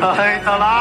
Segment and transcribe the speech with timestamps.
[0.00, 0.77] 小黑走啦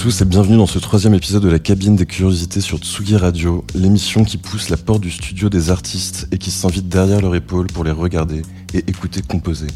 [0.00, 3.64] tous et bienvenue dans ce troisième épisode de la cabine des curiosités sur Tsugi Radio,
[3.74, 7.66] l'émission qui pousse la porte du studio des artistes et qui s'invite derrière leur épaule
[7.66, 8.40] pour les regarder
[8.72, 9.66] et écouter composer.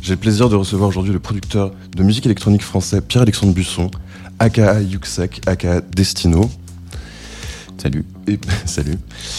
[0.00, 3.90] J'ai le plaisir de recevoir aujourd'hui le producteur de musique électronique français Pierre-Alexandre Busson,
[4.38, 6.48] aka Yuxek, aka Destino.
[7.76, 8.04] Salut.
[8.28, 8.96] Et, salut.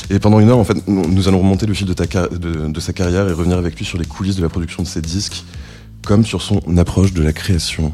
[0.10, 2.68] Et pendant une heure, en fait, nous allons remonter le fil de, ta car- de-
[2.68, 5.02] de sa carrière et revenir avec lui sur les coulisses de la production de ses
[5.02, 5.46] disques,
[6.04, 7.94] comme sur son approche de la création.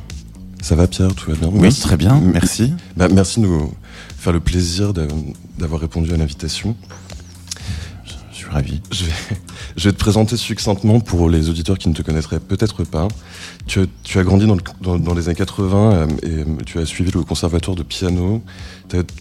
[0.62, 1.82] Ça va Pierre, tout va bien Oui, Merci.
[1.82, 2.74] très bien, merci.
[2.96, 3.74] Bah, merci de nous
[4.18, 5.08] faire le plaisir d'a-
[5.58, 6.76] d'avoir répondu à l'invitation.
[8.06, 8.82] Je suis ravi.
[8.92, 9.12] Je vais,
[9.76, 13.08] je vais te présenter succinctement pour les auditeurs qui ne te connaîtraient peut-être pas.
[13.66, 16.46] Tu, as- tu as grandi dans, le- dans- dans les années 80 euh, et euh,
[16.66, 18.44] tu as suivi le conservatoire de piano.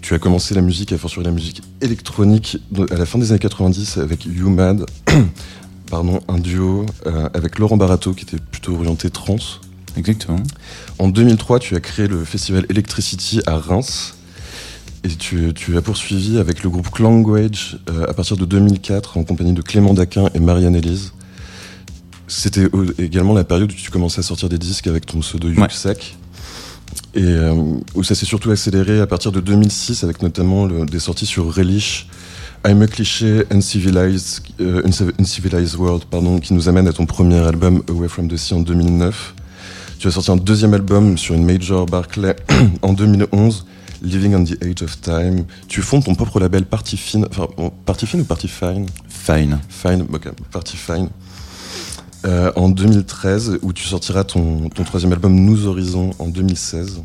[0.03, 2.59] Tu as commencé la musique, à fortiori la musique électronique,
[2.91, 4.85] à la fin des années 90 avec You Mad,
[5.91, 9.37] pardon, un duo euh, avec Laurent Barato qui était plutôt orienté trans.
[9.97, 10.43] Exactement.
[10.99, 14.15] En 2003, tu as créé le festival Electricity à Reims.
[15.03, 19.25] Et tu, tu as poursuivi avec le groupe Language euh, à partir de 2004 en
[19.25, 21.13] compagnie de Clément Daquin et Marianne Elise.
[22.29, 25.55] C'était également la période où tu commençais à sortir des disques avec ton pseudo Ouais.
[25.63, 26.17] Yuxek.
[27.15, 27.55] Et euh,
[27.95, 31.53] où ça s'est surtout accéléré à partir de 2006 avec notamment le- des sorties sur
[31.55, 32.07] Relish,
[32.67, 37.39] I'm a Cliché, Uncivilized, euh, Unciv- Uncivilized World, pardon, qui nous amène à ton premier
[37.39, 39.35] album Away from the Sea en 2009.
[40.01, 42.35] Tu as sorti un deuxième album sur une major Barclay
[42.83, 43.67] en 2011,
[44.01, 45.45] Living on the Age of Time.
[45.69, 47.49] Tu fondes ton propre label Party Fine, enfin,
[47.85, 48.87] Party Fine ou Party Fine?
[49.11, 49.59] Fine.
[49.69, 51.11] Fine, ok, Party Fine.
[52.25, 57.03] Euh, en 2013, où tu sortiras ton, ton troisième album Nous Horizons en 2016.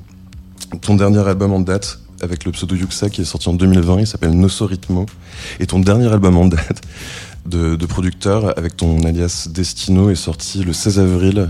[0.80, 4.08] Ton dernier album en date, avec le pseudo Yuxa, qui est sorti en 2020, il
[4.08, 5.06] s'appelle Nosso Ritmo.
[5.59, 6.80] Et ton dernier album en date
[7.46, 11.50] de, de producteur, avec ton alias Destino, est sorti le 16 avril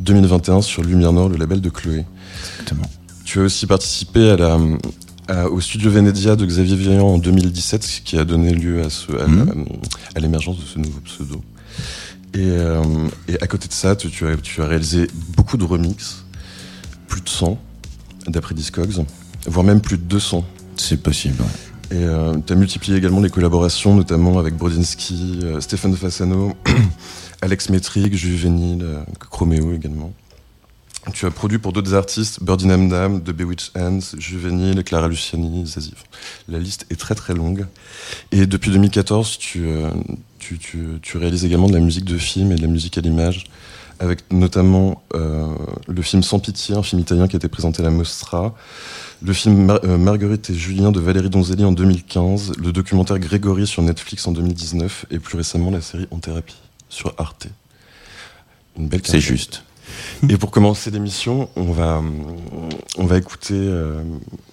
[0.00, 2.04] 2021 sur Lumière Nord, le label de Chloé.
[2.50, 2.90] Exactement.
[3.24, 4.58] Tu as aussi participé à la,
[5.28, 8.90] à- au studio Venedia de Xavier Vian en 2017, ce qui a donné lieu à,
[8.90, 9.64] ce- à, Mhm.
[10.14, 11.42] à l'émergence de ce nouveau pseudo.
[12.34, 12.82] Et, euh,
[13.28, 16.24] et à côté de ça, tu, tu as, tu as réalisé beaucoup de remixes,
[17.08, 17.58] plus de 100,
[18.28, 19.04] d'après Discogs,
[19.46, 20.44] voire même plus de 200.
[20.76, 21.36] C'est possible.
[21.40, 21.96] ouais.
[21.96, 22.04] Et
[22.44, 26.52] tu as multiplié également les collaborations, notamment avec Brodinski, euh, Stéphane Fassano,
[27.42, 30.12] Alex Metric, Juvenile, euh, Chroméo également.
[31.12, 35.94] Tu as produit pour d'autres artistes, Birdie Namdam, The Bewitched Hands, Juvenile, Clara Luciani, Zazie.
[36.48, 37.66] La liste est très très longue.
[38.32, 39.88] Et depuis 2014, tu, euh,
[40.40, 43.44] tu, réalises également de la musique de film et de la musique à l'image,
[44.00, 45.46] avec notamment euh,
[45.86, 48.56] le film Sans pitié, un film italien qui a été présenté à la Mostra,
[49.22, 53.82] le film Mar- Marguerite et Julien de Valérie Donzelli en 2015, le documentaire Grégory sur
[53.82, 56.56] Netflix en 2019 et plus récemment la série En thérapie
[56.96, 57.48] sur Arte.
[58.78, 59.62] Une belle C'est juste.
[60.28, 62.02] Et pour commencer l'émission, on va,
[62.98, 64.02] on va écouter, euh,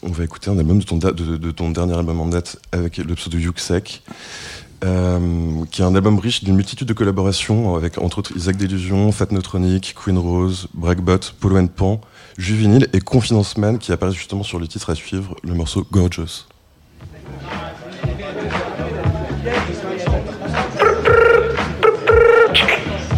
[0.04, 2.98] on va écouter un album de ton, de, de ton dernier album en date avec
[2.98, 4.04] le pseudo Yuxek,
[4.84, 9.12] euh, qui est un album riche d'une multitude de collaborations avec entre autres Isaac Delusion,
[9.12, 12.02] Fat Neutronic, Queen Rose, Bragbot, Polo and Pan,
[12.38, 16.46] Juvenile et Confidence Man qui apparaît justement sur le titre à suivre, le morceau Gorgeous.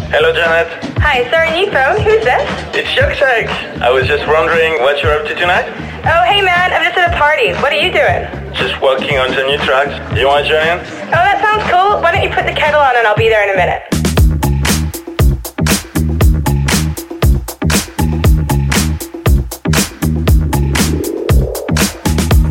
[0.08, 0.70] Hello, Janet.
[1.02, 1.98] Hi, sorry, new phone.
[2.00, 2.46] Who's this?
[2.78, 3.50] It's Yuxek.
[3.82, 5.66] I was just wondering what you're up to tonight.
[6.06, 7.50] Oh, hey man, I'm just at a party.
[7.58, 8.22] What are you doing?
[8.54, 9.98] Just working on some new tracks.
[10.14, 10.78] Do you want to join in?
[11.10, 12.00] Oh, that sounds cool.
[12.00, 13.82] Why don't you put the kettle on and I'll be there in a minute.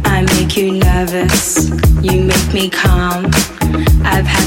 [0.03, 1.69] I make you nervous,
[2.03, 3.31] you make me calm.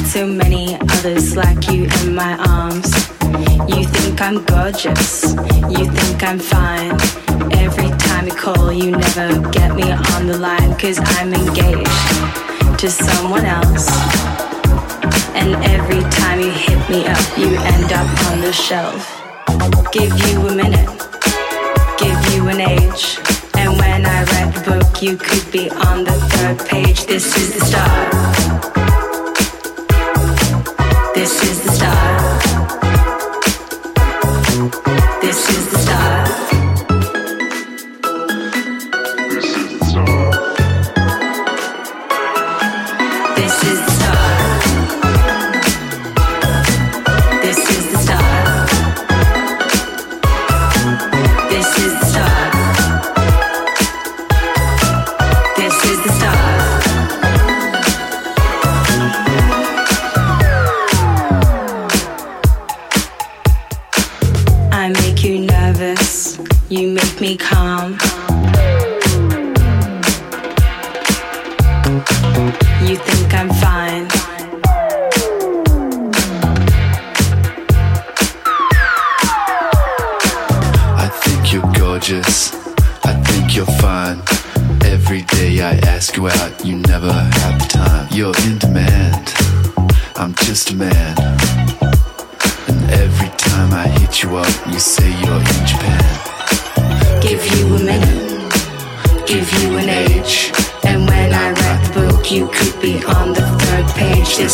[0.08, 2.90] So many others like you in my arms.
[3.68, 5.34] You think I'm gorgeous,
[5.68, 6.92] you think I'm fine.
[7.52, 12.90] Every time you call, you never get me on the line, cause I'm engaged to
[12.90, 13.86] someone else.
[15.36, 19.04] And every time you hit me up, you end up on the shelf.
[19.92, 20.88] Give you a minute,
[21.98, 23.18] give you an age.
[23.58, 27.04] And when I read the book, you could be on the third page.
[27.04, 28.97] This is the start.
[31.18, 32.42] This is the start.
[35.20, 36.67] This is the start.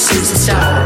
[0.05, 0.85] This is the start.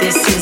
[0.00, 0.41] This is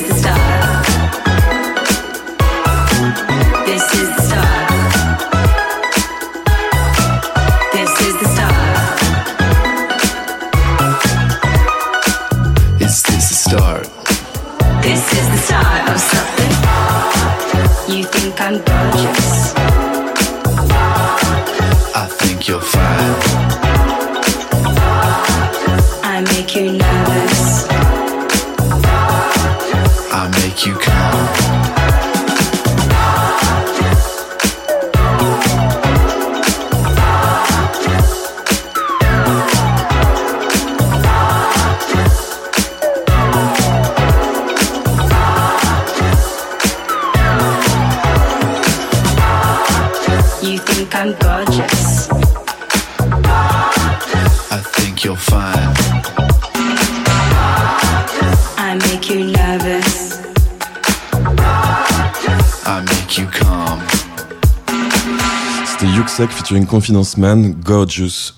[66.50, 68.35] Featuring Confidence Man, Gorgeous,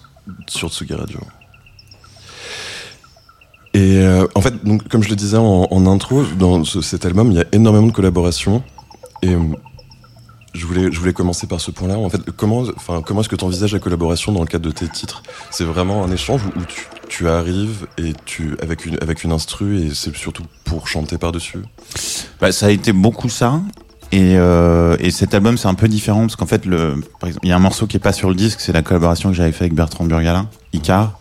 [0.47, 1.19] sur Tsugi Radio.
[3.73, 7.31] Et euh, en fait, donc, comme je le disais en, intro, dans ce- cet album,
[7.33, 8.63] il y a énormément de collaborations.
[9.23, 9.41] Et euh,
[10.53, 11.97] je voulais, je voulais commencer par ce point-là.
[11.97, 14.73] En fait, comment, enfin, comment est-ce que tu envisages la collaboration dans le cadre de
[14.73, 15.23] tes titres?
[15.51, 19.79] C'est vraiment un échange où tu, tu arrives et tu avec une avec une instru
[19.79, 21.61] et c'est surtout pour chanter par-dessus?
[22.43, 23.63] Bah, ça a été beaucoup ça.
[24.13, 27.47] Et, euh, et cet album, c'est un peu différent parce qu'en fait, le, par exemple,
[27.47, 29.35] il y a un morceau qui est pas sur le disque, c'est la collaboration que
[29.35, 31.19] j'avais fait avec Bertrand Burgala, Icar,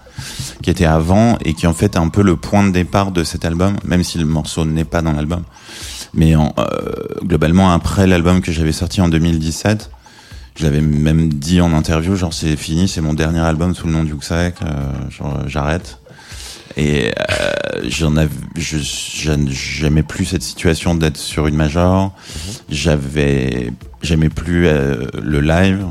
[0.62, 3.24] qui était avant et qui en fait est un peu le point de départ de
[3.24, 5.44] cet album, même si le morceau n'est pas dans l'album.
[6.14, 6.92] Mais en, euh,
[7.24, 9.90] globalement, après l'album que j'avais sorti en 2017,
[10.58, 13.94] je l'avais même dit en interview, genre c'est fini, c'est mon dernier album sous le
[13.94, 16.01] nom du Yuxek, euh, genre j'arrête.
[16.78, 22.14] Et euh, j'en avais, je, j'aimais plus cette situation d'être sur une major.
[22.70, 23.72] J'avais,
[24.02, 25.86] j'aimais plus euh, le live.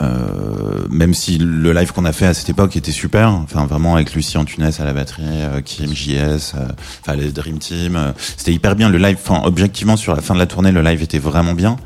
[0.00, 3.96] Euh, même si le live qu'on a fait à cette époque était super, enfin vraiment
[3.96, 6.68] avec Lucie Antunes à la batterie, euh, Kim JS, euh,
[7.00, 9.18] enfin les Dream Team, euh, c'était hyper bien le live.
[9.20, 11.76] Enfin objectivement sur la fin de la tournée, le live était vraiment bien,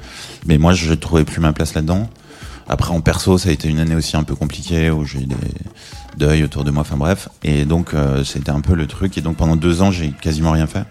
[0.47, 2.09] mais moi je trouvais plus ma place là-dedans.
[2.69, 5.27] Après en perso, ça a été une année aussi un peu compliquée où j'ai eu
[5.27, 5.37] des
[6.17, 9.17] deuils autour de moi, enfin bref, et donc euh, c'était un peu le truc.
[9.19, 10.85] Et donc pendant deux ans, j'ai quasiment rien fait.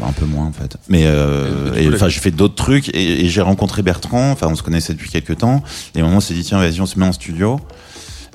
[0.00, 0.76] Un peu moins en fait.
[0.88, 4.30] Mais euh, Et- enfin j'ai fait d'autres trucs et, et j'ai rencontré Bertrand.
[4.30, 5.62] Enfin on se connaissait depuis quelques temps.
[5.94, 7.58] Et à un moment on s'est dit tiens vas-y on se met en studio.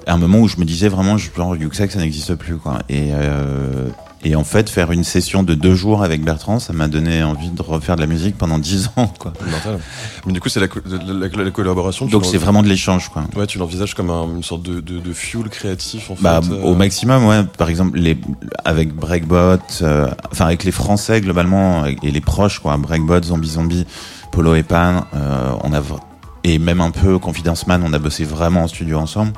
[0.05, 2.79] À un moment où je me disais vraiment genre Yuxek ça n'existe plus quoi.
[2.89, 3.87] Et euh,
[4.25, 7.49] et en fait faire une session de deux jours avec Bertrand ça m'a donné envie
[7.49, 9.33] de refaire de la musique pendant dix ans quoi.
[10.25, 12.05] Mais du coup, c'est la, co- la, la- la collaboration.
[12.05, 13.23] Donc c'est vraiment de l'échange quoi.
[13.35, 16.51] Ouais, tu l'envisages comme un- une sorte de, de, de fuel créatif en Bah, fait.
[16.53, 17.43] euh, au maximum, ouais.
[17.57, 18.17] Par exemple, les,
[18.65, 22.77] avec Breakbot, euh, enfin avec les Français globalement et les proches, quoi.
[22.77, 23.85] Breakbot, Zombie Zombie,
[24.31, 25.81] Polo et Pan, euh, on a
[26.45, 29.31] et même un peu Confidence Man, on a bossé vraiment en studio ensemble,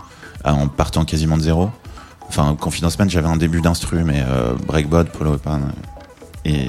[0.43, 1.69] en partant quasiment de zéro.
[2.29, 5.59] Enfin, Confidence Man, j'avais un début d'instru, mais euh, Breakbot, Polo et Pan
[6.43, 6.67] et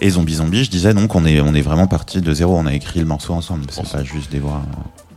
[0.00, 2.56] et Zombie Zombie, je disais donc on est on est vraiment parti de zéro.
[2.58, 3.64] On a écrit le morceau ensemble.
[3.70, 4.60] C'est pas juste des voix.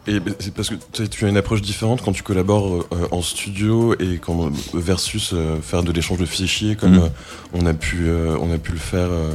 [0.08, 0.16] euh.
[0.18, 3.94] Et c'est parce que tu as une approche différente quand tu collabores euh, en studio
[4.00, 7.10] et quand versus euh, faire de l'échange de fichiers comme euh,
[7.54, 9.34] on a pu euh, on a pu le faire euh,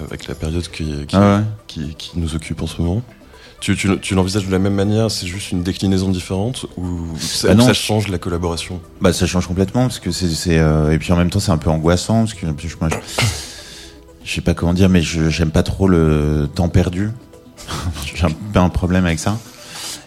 [0.00, 1.42] avec la période qui qui, Ah ouais.
[1.66, 3.02] qui, qui nous occupe en ce moment.
[3.64, 7.48] Tu, tu, tu l'envisages de la même manière, c'est juste une déclinaison différente ou ça,
[7.48, 7.64] Bah non.
[7.64, 8.78] ça change la collaboration?
[9.00, 11.56] Bah ça change complètement parce que c'est euh, et puis en même temps c'est un
[11.56, 13.24] peu angoissant parce que je, moi, je,
[14.22, 17.08] je sais pas comment dire mais je j'aime pas trop le temps perdu.
[18.14, 19.38] J'ai un peu un problème avec ça.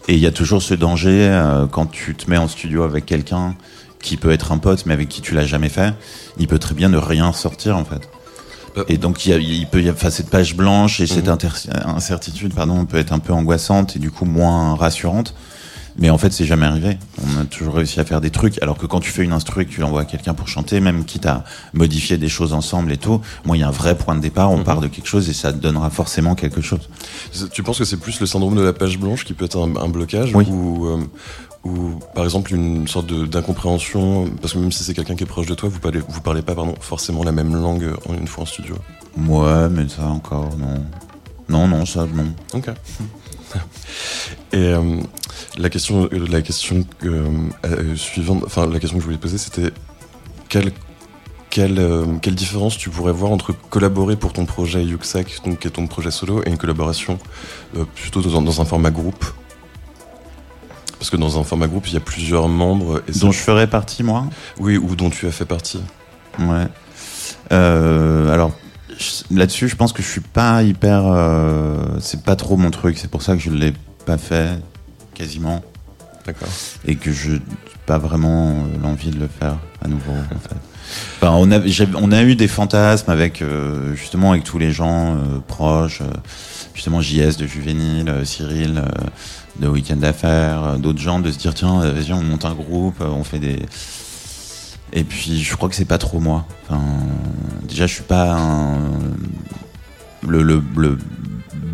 [0.07, 3.07] Et il y a toujours ce danger euh, quand tu te mets en studio avec
[3.07, 3.55] quelqu'un
[4.03, 5.95] qui peut être un pote mais avec qui tu l'as jamais fait,
[6.37, 8.07] il peut très bien ne rien sortir en fait.
[8.77, 11.27] Bah, Et donc il, y a, il peut y avoir cette page blanche et cette
[11.27, 11.37] Mhm.
[11.95, 15.33] incertitude pardon peut être un peu angoissante et du coup moins rassurante.
[15.99, 16.99] Mais en fait, c'est jamais arrivé.
[17.25, 18.61] On a toujours réussi à faire des trucs.
[18.61, 20.79] Alors que quand tu fais une instru et que tu l'envoies à quelqu'un pour chanter,
[20.79, 21.43] même quitte à
[21.73, 24.51] modifier des choses ensemble et tout, moi, il y a un vrai point de départ.
[24.51, 24.63] On Mhm.
[24.63, 26.81] part de quelque chose et ça te donnera forcément quelque chose.
[27.51, 29.75] Tu penses que c'est plus le syndrome de la page blanche qui peut être un,
[29.75, 30.45] un blocage Oui.
[30.47, 30.99] ou, euh,
[31.63, 35.47] ou par exemple une sorte d'incompréhension parce que même si c'est quelqu'un qui est proche
[35.47, 38.43] de toi, vous parlez, vous parlez pas pardon, forcément la même langue en une fois
[38.43, 38.75] en studio.
[39.17, 40.83] Ouais, mais ça encore, non.
[41.49, 42.33] Non, non, ça, non.
[42.53, 42.69] Ok.
[44.51, 44.99] Et euh,
[45.57, 47.25] la question, euh, la question que,
[47.65, 49.71] euh, suivante, enfin la question que je voulais poser, c'était
[50.49, 50.71] quelle,
[51.49, 55.67] quelle, euh, quelle différence tu pourrais voir entre collaborer pour ton projet Yuxak, donc qui
[55.67, 57.17] est ton projet solo, et une collaboration
[57.95, 59.25] plutôt dans un format groupe?
[60.99, 63.01] Parce que dans un format groupe, il y a plusieurs membres.
[63.07, 64.25] Et Dont je ferais partie, moi
[64.59, 65.79] Oui, ou dont tu as fait partie.
[66.39, 66.67] Ouais.
[67.51, 68.51] Euh, alors
[69.31, 71.03] là-dessus, je pense que je suis pas hyper.
[71.05, 72.97] euh, c'est pas trop mon truc.
[72.97, 73.73] C'est pour ça que je l'ai
[74.05, 74.59] pas fait
[75.13, 75.63] quasiment
[76.25, 76.47] D'accord.
[76.85, 77.41] et que je n'ai
[77.85, 80.11] pas vraiment euh, l'envie de le faire à nouveau.
[80.13, 80.55] En fait.
[81.21, 84.71] Enfin, on a, j'ai- on a eu des fantasmes avec euh, justement avec tous les
[84.71, 86.05] gens euh, proches, euh,
[86.73, 88.81] justement JS de Juvénile, Cyril
[89.59, 92.53] de Weekend d'affaires, euh, d'autres gens de se dire tiens euh, vas-y on monte un
[92.53, 93.57] groupe, euh, on fait des
[94.93, 96.45] et puis je crois que c'est pas trop moi.
[96.69, 96.81] Enfin,
[97.67, 98.77] déjà je suis pas un,
[100.25, 100.97] le, le, le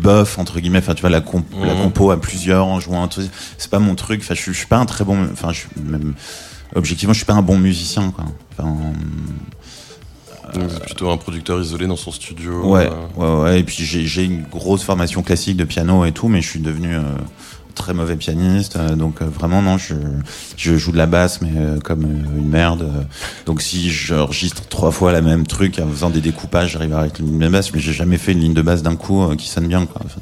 [0.00, 0.78] bof entre guillemets.
[0.78, 1.82] Enfin tu vois la, comp- la Mhm.
[1.82, 4.20] compo à plusieurs en jouant un truc, c'est pas mon truc.
[4.22, 5.28] Enfin je, suis- je suis pas un très bon.
[5.32, 6.14] Enfin je suis même
[6.74, 8.24] objectivement je suis pas un bon musicien quoi.
[8.58, 8.68] Enfin,
[10.54, 12.64] Donc c'est plutôt un producteur isolé dans son studio.
[12.68, 13.60] Ouais, euh, ouais, ouais.
[13.60, 16.60] Et puis j'ai j'ai une grosse formation classique de piano et tout, mais je suis
[16.60, 17.02] devenu euh,
[17.74, 18.76] très mauvais pianiste.
[18.76, 19.94] euh, donc euh, vraiment non, je,
[20.56, 22.88] je joue de la basse, mais euh, comme une merde.
[23.46, 27.18] donc si j'enregistre trois fois la même truc en faisant des découpages, j'arrive à avec
[27.18, 29.48] une ligne de basse, mais j'ai jamais fait une ligne de basse d'un coup qui
[29.48, 29.86] sonne bien.
[29.86, 30.02] Quoi.
[30.04, 30.20] Enfin,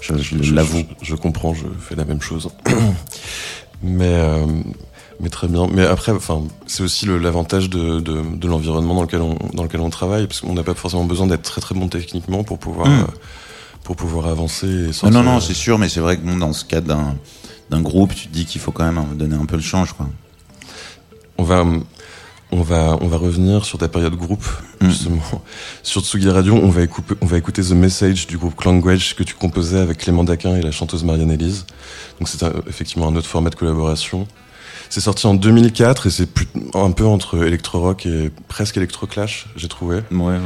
[0.00, 0.82] je je Je- l'avoue.
[1.02, 2.48] Je, comprends, je fais la même chose.
[3.82, 4.46] mais, euh,
[5.20, 5.66] mais très bien.
[5.72, 9.80] Mais après, enfin, c'est aussi l'avantage de, de, de l'environnement dans lequel on dans lequel
[9.80, 12.88] on travaille, parce qu'on n'a pas forcément besoin d'être très très bon techniquement pour pouvoir
[12.88, 13.00] Mm.
[13.00, 13.04] euh,
[13.86, 14.90] pour pouvoir avancer.
[15.04, 17.14] Non, non, non, c'est sûr, mais c'est vrai que bon, dans ce cadre d'un
[17.70, 20.08] d'un groupe, tu te dis qu'il faut quand même donner un peu le change, quoi.
[21.38, 21.64] On va
[22.52, 24.44] on va on va revenir sur ta période groupe
[24.80, 24.88] Mm.
[24.90, 25.22] justement.
[25.82, 29.22] Sur Tsugi Radio, on va écouter on va écouter The Message du groupe Language que
[29.22, 31.64] tu composais avec Clément Daquin et la chanteuse Marianne Elise.
[32.18, 34.26] Donc c'est un- effectivement un autre format de collaboration.
[34.90, 39.66] C'est sorti en 2004 et c'est plus- un peu entre électro-rock et presque électro-clash, j'ai
[39.68, 39.96] trouvé.
[40.12, 40.38] Ouais, ouais.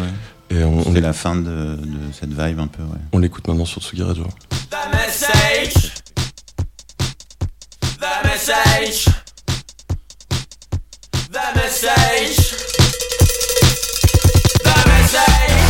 [0.50, 2.98] Et on, on la fin de, de cette vibe un peu, ouais.
[3.12, 4.24] on l'écoute maintenant sur Tsugi Radio.
[4.70, 5.94] The message.
[8.00, 9.04] The message.
[11.30, 12.36] The message.
[14.64, 15.69] The message.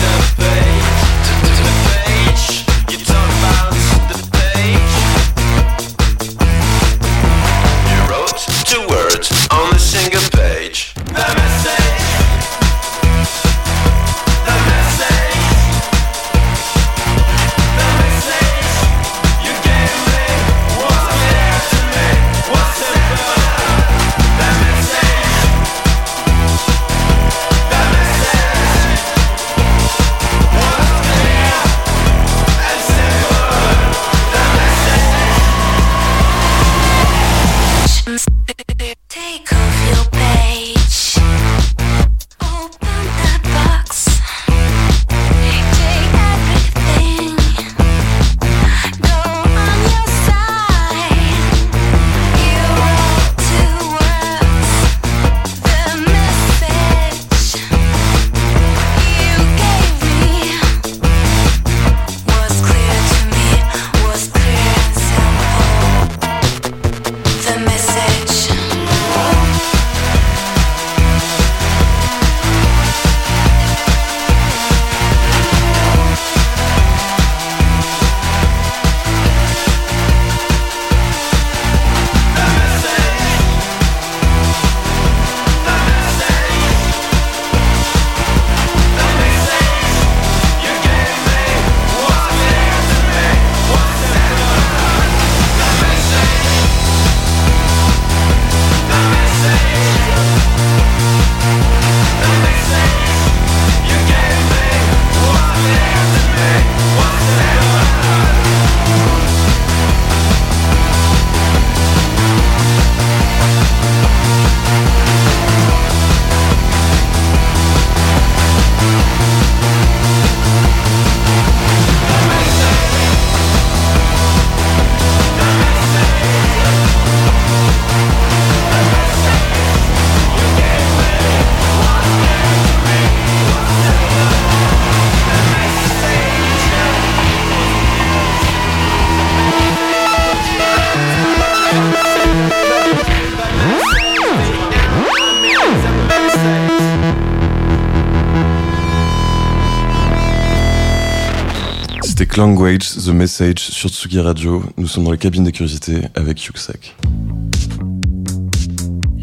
[152.37, 154.63] Language, The Message sur Tsugi Radio.
[154.77, 156.95] Nous sommes dans la cabine des curiosités avec Yuxak.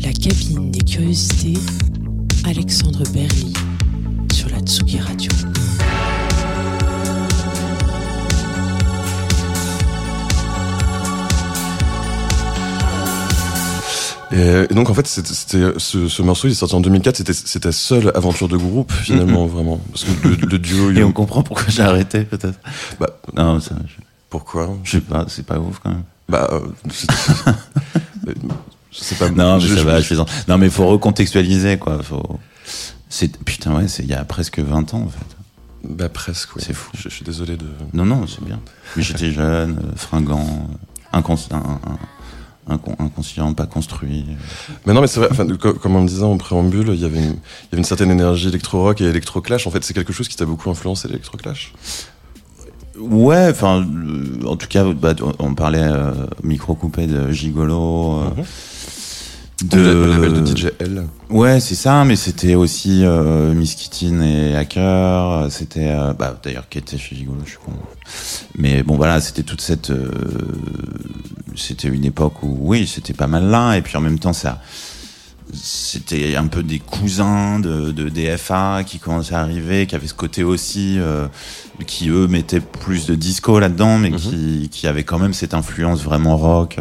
[0.03, 1.59] La cabine des curiosités,
[2.45, 3.53] Alexandre Berly
[4.33, 5.31] sur la Tsugi Radio.
[14.33, 17.17] Et, et donc en fait, c'était c'était- ce, ce morceau, il est sorti en 2004.
[17.33, 19.81] C'était ta seule aventure de groupe finalement, vraiment.
[19.91, 22.59] Parce que le, le duo, Et on comprend pourquoi j'ai arrêté, peut-être.
[23.01, 23.95] bah, Non, ça, je,
[24.31, 26.03] pourquoi je sais pas, c'est pas ouf quand même.
[26.29, 27.11] Bah, euh, c'est-
[27.49, 28.33] euh,
[29.19, 29.31] pas.
[29.31, 30.17] Non, mais je- ça je- va, je fais
[30.49, 32.03] Non, mais faut recontextualiser, quoi.
[32.03, 32.39] Faut...
[33.09, 35.25] C'est, putain, ouais, c'est il y a presque 20 ans, en fait.
[35.85, 36.57] Bah presque.
[36.57, 36.63] oui.
[36.67, 36.91] C'est fou.
[36.99, 37.65] Je, suis désolé de.
[37.95, 38.61] Non, non, c'est bien.
[38.97, 40.69] Mais j'étais jeune, euh, fringant,
[41.15, 41.99] euh, incons- un- un- incon-
[42.69, 44.25] inconscient, pas construit.
[44.87, 45.29] Mais non, mais c'est vrai.
[45.31, 47.85] Enfin, comme on le disait en préambule, il y avait une, il y avait une
[47.85, 49.67] certaine énergie électro-rock et électro-clash.
[49.67, 51.73] En fait, c'est quelque chose qui t'a beaucoup influencé l'électro-clash?
[52.99, 53.87] Ouais, enfin,
[54.45, 58.19] en tout cas, bah, on parlait euh, micro coupé de Gigolo.
[58.23, 58.45] euh, Mhm.
[59.65, 61.05] De Le label de DJ L.
[61.31, 64.83] Ouais, c'est ça, mais c'était aussi euh, Miss Kittin et Hacker.
[64.85, 67.73] euh, C'était, euh, bah, d'ailleurs, qui était chez Gigolo, je suis con.
[68.57, 70.11] Mais bon, voilà, c'était toute cette, euh,
[71.57, 74.61] c'était une époque où, oui, c'était pas mal là, et puis en même temps, ça,
[75.53, 80.15] c'était un peu des cousins de, de DFA qui commençaient à arriver, qui avaient ce
[80.15, 81.27] côté aussi, euh,
[81.87, 86.03] qui eux mettaient plus de disco là-dedans, mais qui, qui avaient quand même cette influence
[86.05, 86.77] vraiment rock.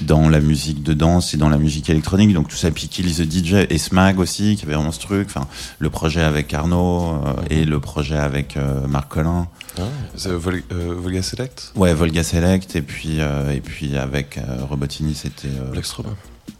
[0.00, 2.32] Dans la musique de danse et dans la musique électronique.
[2.32, 5.26] Donc tout ça, puis Kill the DJ et Smag aussi, qui avait vraiment ce truc.
[5.28, 5.46] Enfin,
[5.78, 9.48] le projet avec Arnaud euh, et le projet avec euh, Marc Collin.
[9.78, 9.82] Ah,
[10.28, 11.72] Vol- euh, Volga Select?
[11.76, 16.06] Ouais, Volga Select et puis et puis avec Robotini, c'était Blackstrom.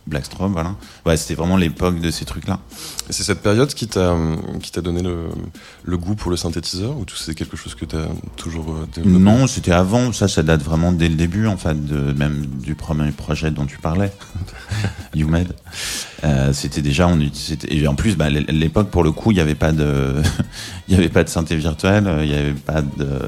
[0.07, 0.75] Blackstrom, voilà.
[1.07, 2.59] Ouais, c'était vraiment l'époque de ces trucs-là.
[3.09, 4.17] Et c'est cette période qui t'a
[4.61, 5.29] qui t'a donné le,
[5.85, 9.19] le goût pour le synthétiseur ou c'est quelque chose que t'as toujours euh, développé?
[9.19, 10.13] Non, c'était avant.
[10.13, 13.67] Ça, ça date vraiment dès le début, en fait, de, même du premier projet dont
[13.67, 14.13] tu parlais,
[15.15, 15.55] YouMed.
[16.25, 19.41] Euh, c'était déjà, on c'était, et en plus, bah, l'époque, pour le coup, il n'y
[19.41, 20.23] avait pas de,
[20.89, 23.19] il y avait pas de synthé virtuel, euh, il n'y avait pas de,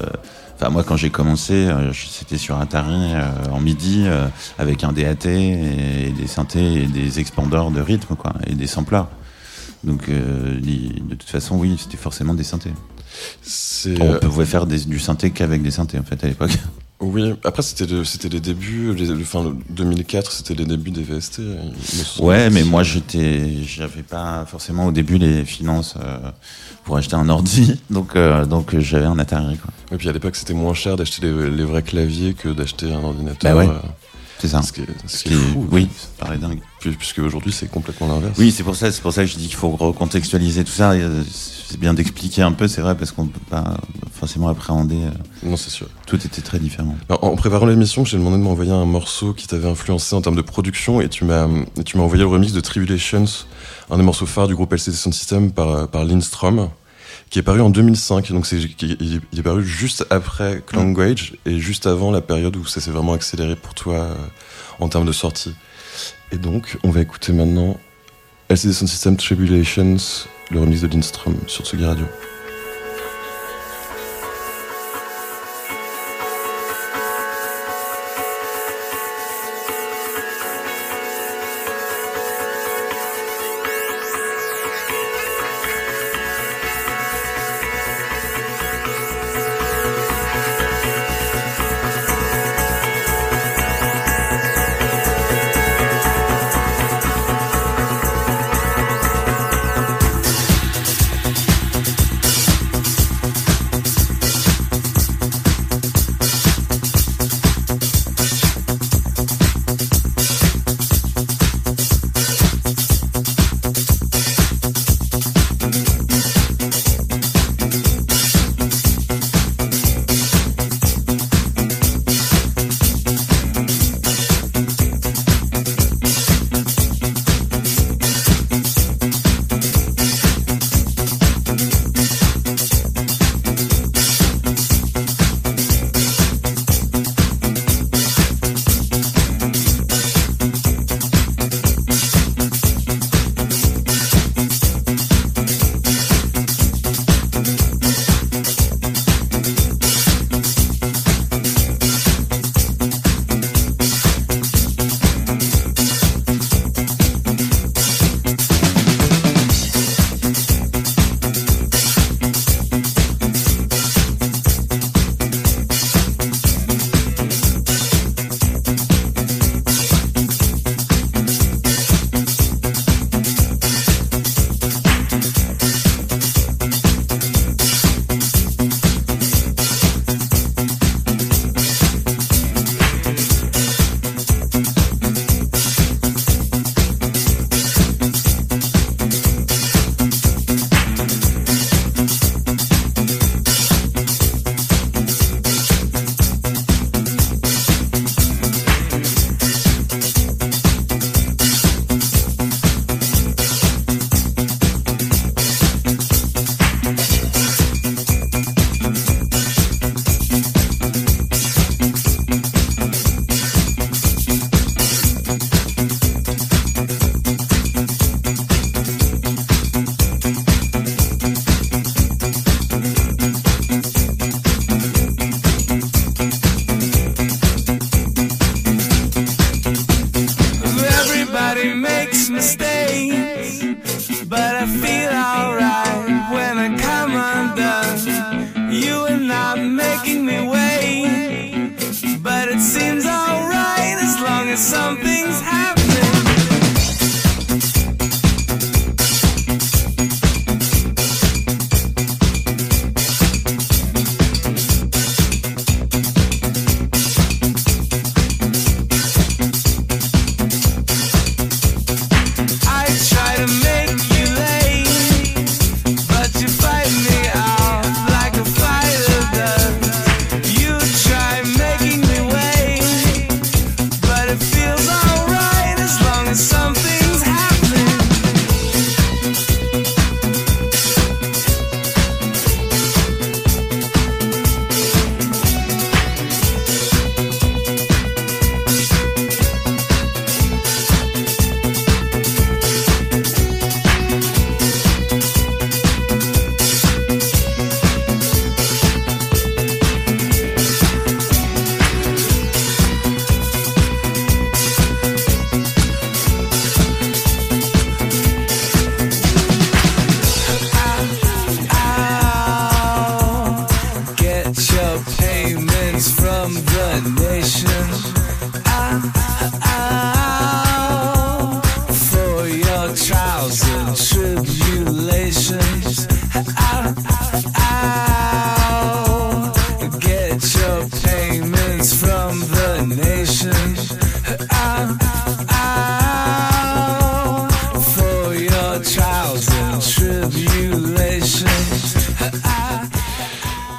[0.55, 4.91] enfin, moi, quand j'ai commencé, euh, c'était sur Atari, euh, en midi, euh, avec un
[4.93, 9.05] DAT et des synthés et des expandeurs de rythme, quoi, et des samplers.
[9.83, 12.73] Donc, euh, de toute façon, oui, c'était forcément des synthés.
[14.01, 16.57] On pouvait faire des- du synthé qu'avec des synthés, en fait, à l'époque.
[17.01, 17.33] Oui.
[17.43, 18.93] Après c'était le- c'était les débuts.
[18.95, 21.41] Les, le, le 2004 c'était les débuts des VST.
[21.83, 22.27] semble.
[22.27, 26.17] Ouais, mais moi j'étais, j'avais pas forcément au début les finances euh,
[26.83, 29.71] pour acheter un ordi, donc euh, donc euh, j'avais un Atari quoi.
[29.91, 33.03] Et puis à l'époque c'était moins cher d'acheter les, les vrais claviers que d'acheter un
[33.03, 33.53] ordinateur.
[33.55, 33.67] Bah ouais.
[33.69, 33.79] euh,
[34.39, 34.61] C'est ça.
[34.61, 35.67] ce qui est, ce qui est fou.
[35.71, 36.59] oui, ça paraît dingue.
[36.79, 38.37] Puis- Puisque aujourd'hui c'est complètement l'inverse.
[38.37, 40.93] Oui, c'est pour ça, c'est pour ça que je dis qu'il faut recontextualiser tout ça.
[41.65, 43.77] Euh, C'est bien d'expliquer un peu, c'est vrai, parce qu'on peut pas
[44.13, 44.95] forcément appréhender.
[44.95, 45.09] euh,
[45.49, 45.87] Non c'est sûr.
[46.07, 46.95] Tout était très différent.
[47.09, 50.35] Alors, en préparant l'émission, j'ai demandé de m'envoyer un morceau qui t'avait influencé en termes
[50.35, 51.47] de production et tu m'as
[51.79, 53.25] et tu m'as envoyé le remix de Tribulations,
[53.89, 56.69] un des morceaux phares du groupe LCD Sound System par par Lindstrom,
[57.29, 58.31] qui est paru en 2005.
[58.31, 62.79] Donc c'est il, est- paru juste après Language et juste avant la période où ça
[62.81, 64.15] s'est vraiment accéléré pour toi euh,
[64.79, 65.53] en termes de sortie.
[66.31, 67.77] Et donc on va écouter maintenant
[68.49, 69.97] LCD Sound System Tribulations,
[70.51, 72.05] le remix de Lindstrom sur Tsugi Radio.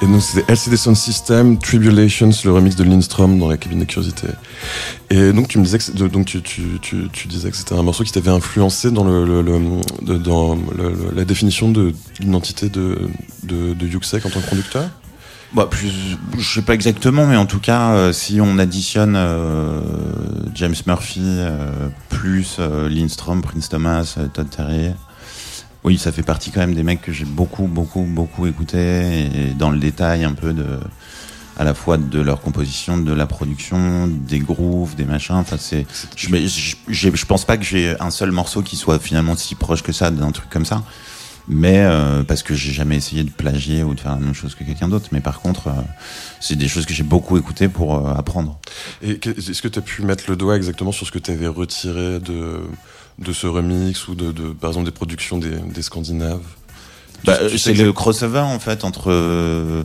[0.01, 3.85] Et donc c'était LCD Sound System, Tribulations, le remix de Lindstrom dans la cabine de
[3.85, 4.27] curiosité.
[5.09, 6.39] Et donc tu me disais que, donc tu,
[7.27, 9.03] disais que c'était un morceau qui t'avait influencé dans,
[11.15, 13.09] la définition de l'identité de,
[13.43, 14.87] de, de Yuxek en tant que conducteur?
[15.53, 15.91] Bah, plus,
[16.37, 19.79] je sais pas exactement, mais en tout cas, euh, si on additionne euh,
[20.53, 24.91] James Murphy euh, plus Lindstrom, Prince Thomas, Todd Terry,
[25.83, 29.53] oui, ça fait partie quand même des mecs que j'ai beaucoup, beaucoup, beaucoup écouté et
[29.53, 30.79] dans le détail un peu de,
[31.57, 35.35] à la fois de leur composition, de la production, des grooves, des machins.
[35.35, 35.85] Enfin, c'est,
[36.15, 39.91] je, je, pense pas que j'ai un seul morceau qui soit finalement si proche que
[39.91, 40.83] ça d'un truc comme ça.
[41.49, 44.53] Mais euh, parce que j'ai jamais essayé de plagier ou de faire la même chose
[44.53, 45.07] que quelqu'un d'autre.
[45.13, 45.81] Mais par contre, euh,
[46.41, 48.59] c'est des choses que j'ai beaucoup écoutées pour euh, apprendre.
[49.01, 51.47] Et est-ce que tu as pu mettre le doigt exactement sur ce que tu avais
[51.47, 52.59] retiré de,
[53.19, 56.39] de ce remix ou de, de, par exemple des productions des, des Scandinaves
[57.25, 59.83] Bah, sais c'est le crossover en fait entre euh,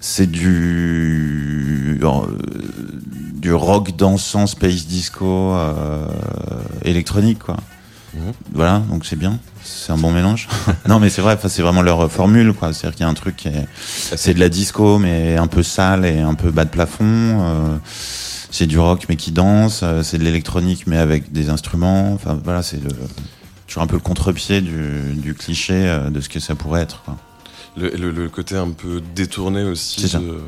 [0.00, 2.20] c'est du euh,
[3.34, 6.06] du rock dansant space disco euh,
[6.84, 7.56] électronique quoi.
[8.14, 8.32] Mhm.
[8.54, 10.48] Voilà, donc c'est bien, c'est un bon mélange.
[10.88, 12.72] non mais c'est vrai, enfin, c'est vraiment leur formule quoi.
[12.72, 13.66] C'est-à-dire qu'il y a un truc qui est
[14.16, 17.04] c'est de la disco mais un peu sale et un peu bas de plafond.
[17.04, 17.76] euh,
[18.56, 19.80] c'est du rock mais qui danse.
[19.82, 22.12] euh, c'est de l'électronique mais avec des instruments.
[22.14, 22.88] Enfin voilà, c'est le
[23.66, 27.02] toujours un peu le contre-pied du, du cliché euh, de ce que ça pourrait être.
[27.04, 27.16] Quoi.
[27.76, 30.40] le, le, le côté un peu détourné aussi de,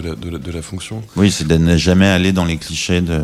[0.00, 3.00] la, de, la, de la fonction Oui, c'est de ne jamais aller dans les clichés
[3.00, 3.20] de.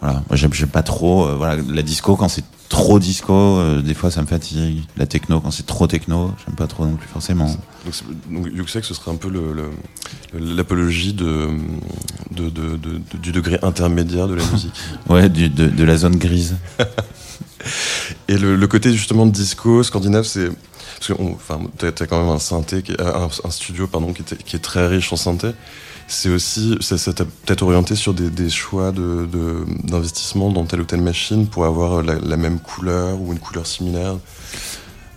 [0.00, 1.26] Voilà, moi j'aime j'aime pas trop.
[1.26, 4.82] euh, voilà, la disco quand c'est trop disco, euh, des fois ça me fatigue.
[4.96, 7.46] La techno quand c'est trop techno, j'aime pas trop non plus forcément.
[7.84, 7.94] Donc,
[8.30, 11.48] donc Yuxek, ce serait un peu le- le- l'apologie de,
[12.30, 12.78] de, de,
[13.20, 14.72] du degré intermédiaire de la musique.
[15.08, 16.56] Ouais, du- de, de la zone grise.
[18.28, 20.48] Et le, le côté justement de disco scandinave, c'est
[21.00, 24.22] parce que enfin, t'as as quand même un synthé, est- un, studio pardon qui,
[24.56, 25.52] est très riche en synthé.
[26.06, 31.46] C'est aussi, ça t'a peut-être orienté sur des, choix d'investissement dans telle ou telle machine
[31.46, 34.16] pour avoir la, la même couleur ou une couleur similaire?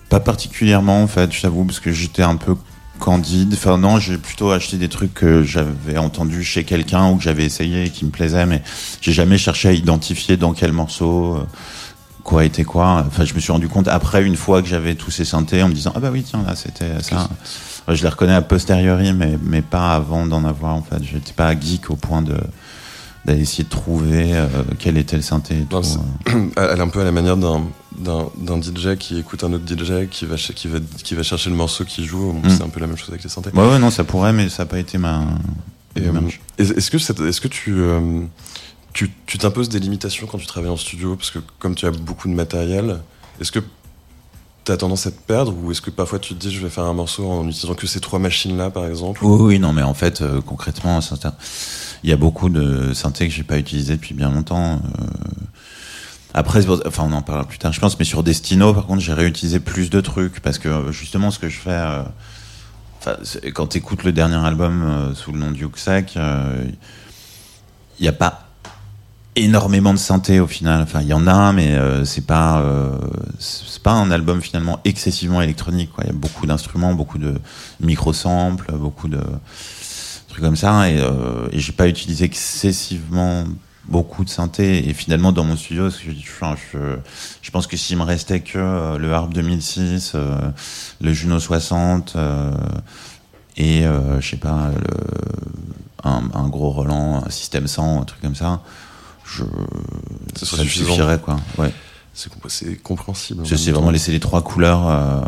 [0.07, 2.55] Pas particulièrement en fait, je t'avoue, parce que j'étais un peu
[2.99, 3.53] candide.
[3.53, 7.43] Enfin non, j'ai plutôt acheté des trucs que j'avais entendus chez quelqu'un ou que j'avais
[7.43, 8.61] essayé et qui me plaisaient, mais
[9.01, 11.43] j'ai jamais cherché à identifier dans quel morceau euh,
[12.23, 13.03] quoi était quoi.
[13.07, 15.69] Enfin, je me suis rendu compte après une fois que j'avais tous ces synthés en
[15.69, 17.29] me disant ah bah oui tiens là c'était ça.
[17.89, 21.03] Je les reconnais a posteriori, mais mais pas avant d'en avoir en fait.
[21.03, 22.37] J'étais pas geek au point de
[23.25, 24.47] d'aller essayer de trouver euh,
[24.79, 25.59] quel était le synthé.
[25.59, 25.81] Et tout.
[26.57, 27.61] Elle est un peu à la manière d'un
[27.97, 31.49] d'un DJ qui écoute un autre DJ qui va ch- qui va qui va chercher
[31.49, 32.33] le morceau qui joue.
[32.33, 32.49] Mm.
[32.49, 33.51] C'est un peu la même chose avec les synthés.
[33.53, 35.23] Ouais ouais non ça pourrait, mais ça n'a pas été ma.
[35.99, 36.11] Euh,
[36.57, 37.99] Est-ce que, est-ce que tu, euh,
[38.93, 42.27] tu, t'imposes des limitations quand tu travailles en studio Parce que comme tu as beaucoup
[42.27, 42.99] de matériel,
[43.41, 43.59] est-ce que
[44.65, 46.69] tu as tendance à te perdre ou est-ce que parfois tu te dis je vais
[46.69, 49.19] faire un morceau en utilisant que ces trois machines-là par exemple?
[49.25, 50.99] Oui, oui, non, mais en fait, euh, concrètement,
[52.03, 54.75] il y a beaucoup de synthés que j'ai pas utilisé depuis bien longtemps.
[54.75, 55.05] euh,
[56.33, 59.13] Après, enfin, on en parlera plus tard, je pense, mais sur Destino, par contre, j'ai
[59.13, 61.83] réutilisé plus de trucs parce que euh, justement, ce que je fais,
[63.53, 68.42] quand tu écoutes le dernier album sous le nom de Yuxek, il n'y a pas
[69.35, 70.81] énormément de synthé au final.
[70.81, 72.97] Enfin, il y en a, mais euh, c'est pas, euh,
[73.39, 75.91] c'est pas un album finalement excessivement électronique.
[75.91, 76.03] quoi.
[76.05, 77.35] Il y a beaucoup d'instruments, beaucoup de
[77.79, 79.21] micro-samples, beaucoup de
[80.27, 83.45] trucs comme ça, et, euh, et j'ai pas utilisé excessivement
[83.85, 84.87] beaucoup de synthé.
[84.87, 89.13] Et finalement, dans mon studio, je, je, pense que s'il me restait que euh, le
[89.13, 90.37] Harp 2006, euh,
[91.01, 92.51] le Juno 60 euh,
[93.55, 93.83] et
[94.19, 94.71] je sais pas,
[96.03, 98.61] un, un gros Roland, un système 100, un truc comme ça,
[99.37, 99.43] je,
[100.37, 101.37] Ce ça suffirait quoi.
[101.57, 101.71] Ouais.
[102.13, 103.45] C'est comp- c'est compréhensible.
[103.47, 105.21] Sais vraiment laisser les trois couleurs, euh,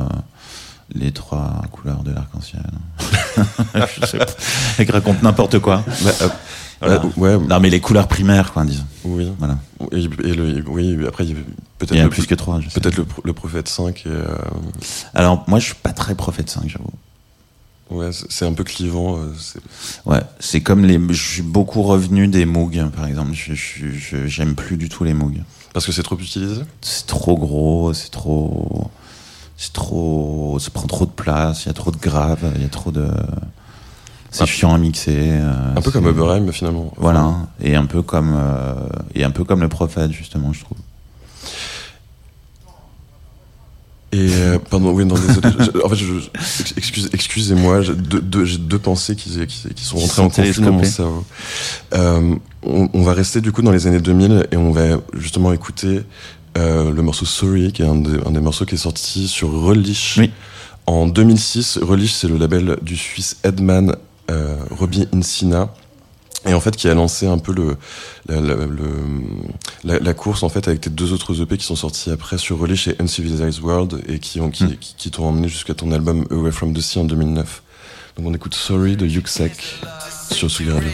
[0.93, 2.61] les trois couleurs de l'arc-en-ciel.
[3.99, 4.25] je sais pas.
[4.77, 5.83] Elle raconte n'importe quoi.
[6.03, 6.27] Bah, euh,
[6.79, 6.95] Voilà.
[7.03, 8.85] euh, ouais, Non, mais les couleurs primaires, quoi, disons.
[9.03, 9.31] oui.
[9.39, 9.57] Voilà.
[9.91, 11.37] Et, et le, oui, après, il y a
[11.79, 12.79] peut-être Il y en a le, plus que trois, je sais.
[12.79, 14.03] peut-être le, le prophète 5.
[14.05, 14.25] Et, euh,
[15.15, 16.91] Alors, moi, je suis pas très prophète 5, j'avoue.
[17.89, 19.17] Ouais, c'est un peu clivant.
[19.17, 19.33] euh,
[20.05, 20.99] Ouais, c'est comme les.
[21.13, 23.31] Je suis beaucoup revenu des Moog, par exemple.
[23.33, 23.53] Je,
[24.27, 25.41] j'aime plus du tout les Moog.
[25.73, 26.61] Parce que c'est trop utilisé?
[26.81, 28.89] C'est trop gros, c'est trop.
[29.57, 30.57] C'est trop.
[30.59, 32.91] Ça prend trop de place, il y a trop de graves, il y a trop
[32.91, 33.07] de.
[34.31, 34.45] C'est Ah.
[34.47, 35.15] chiant à mixer.
[35.17, 36.91] euh, Un peu comme Oberheim, finalement.
[36.97, 38.73] Voilà, et un peu comme euh,
[39.13, 40.77] et un peu comme le prophète justement, je trouve.
[44.17, 45.49] Et euh, pardon, oui, non, désolé.
[45.59, 49.97] Je- en fait, je, je- excuse, excusez-moi, j'ai deux, deux- pensées qui, qui, qui sont
[49.97, 51.25] rentrées en conflit dans mon cerveau.
[51.93, 55.51] Euh, on, on va rester du coup dans les années 2000 et on va justement
[55.51, 56.01] écouter
[56.57, 59.51] euh, le morceau Sorry, qui est un des, un des morceaux qui est sorti sur
[59.51, 60.31] Relish Oui.
[60.85, 61.79] en 2006.
[61.81, 63.95] Relish, c'est le label du Suisse Edman
[64.31, 65.73] euh, Robbie Insina.
[66.47, 67.75] Et en fait, qui a lancé un peu le,
[68.27, 68.55] la, la-
[69.83, 72.59] la, la course en fait avec tes deux autres EP qui sont sortis après sur
[72.59, 74.75] Relish et Uncivilized World et qui ont qui, Mm.
[74.77, 77.63] qui, qui t'ont emmené jusqu'à ton album Away from the Sea en 2009.
[78.17, 79.53] Donc on écoute Sorry de Yuxek
[80.31, 80.89] sur Sugi Radio.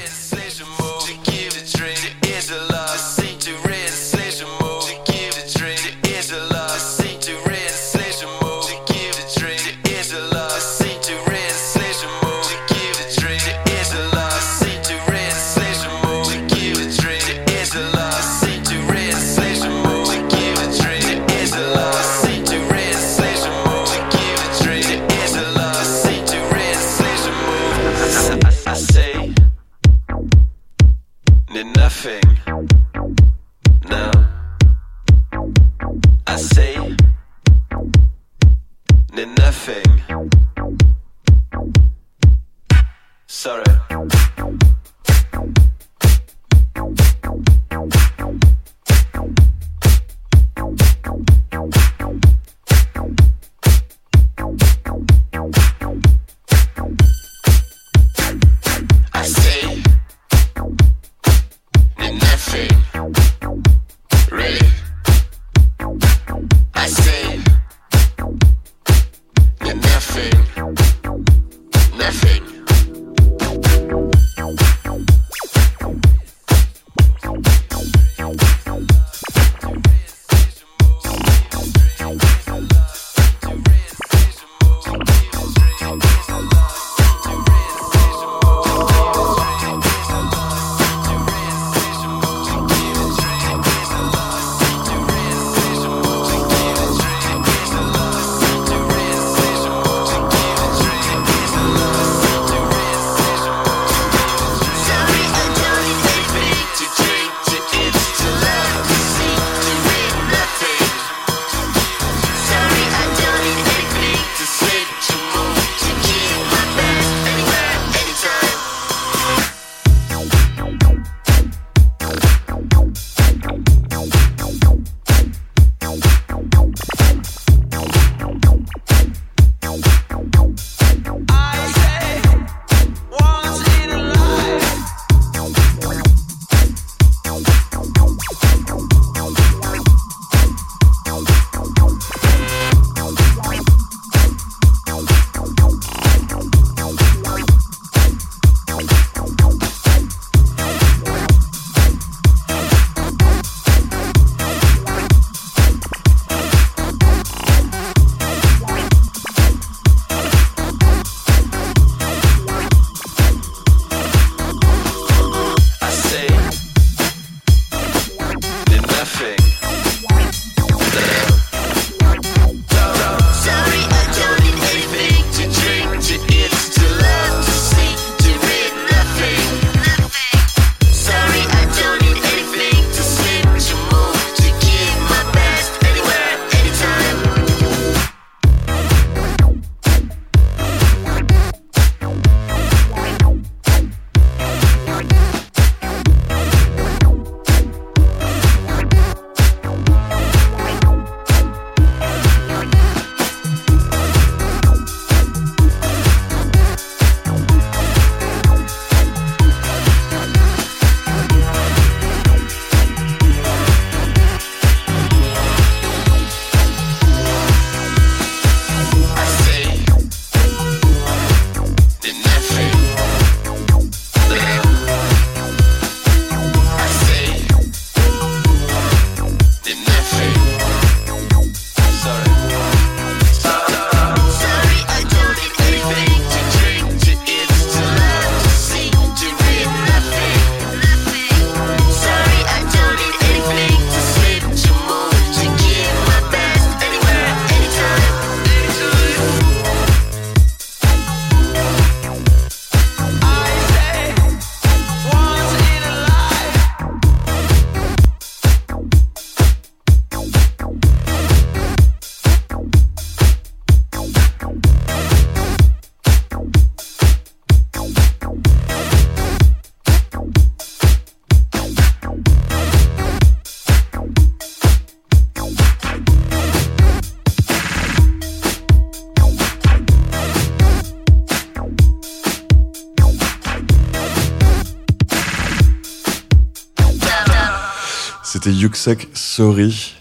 [288.73, 289.93] Sorry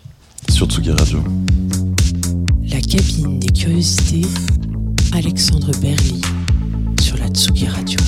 [0.49, 1.23] sur Tsugi Radio.
[2.69, 4.23] La cabine des curiosités,
[5.13, 6.21] Alexandre Berly
[7.01, 7.99] sur la Tsugi Radio.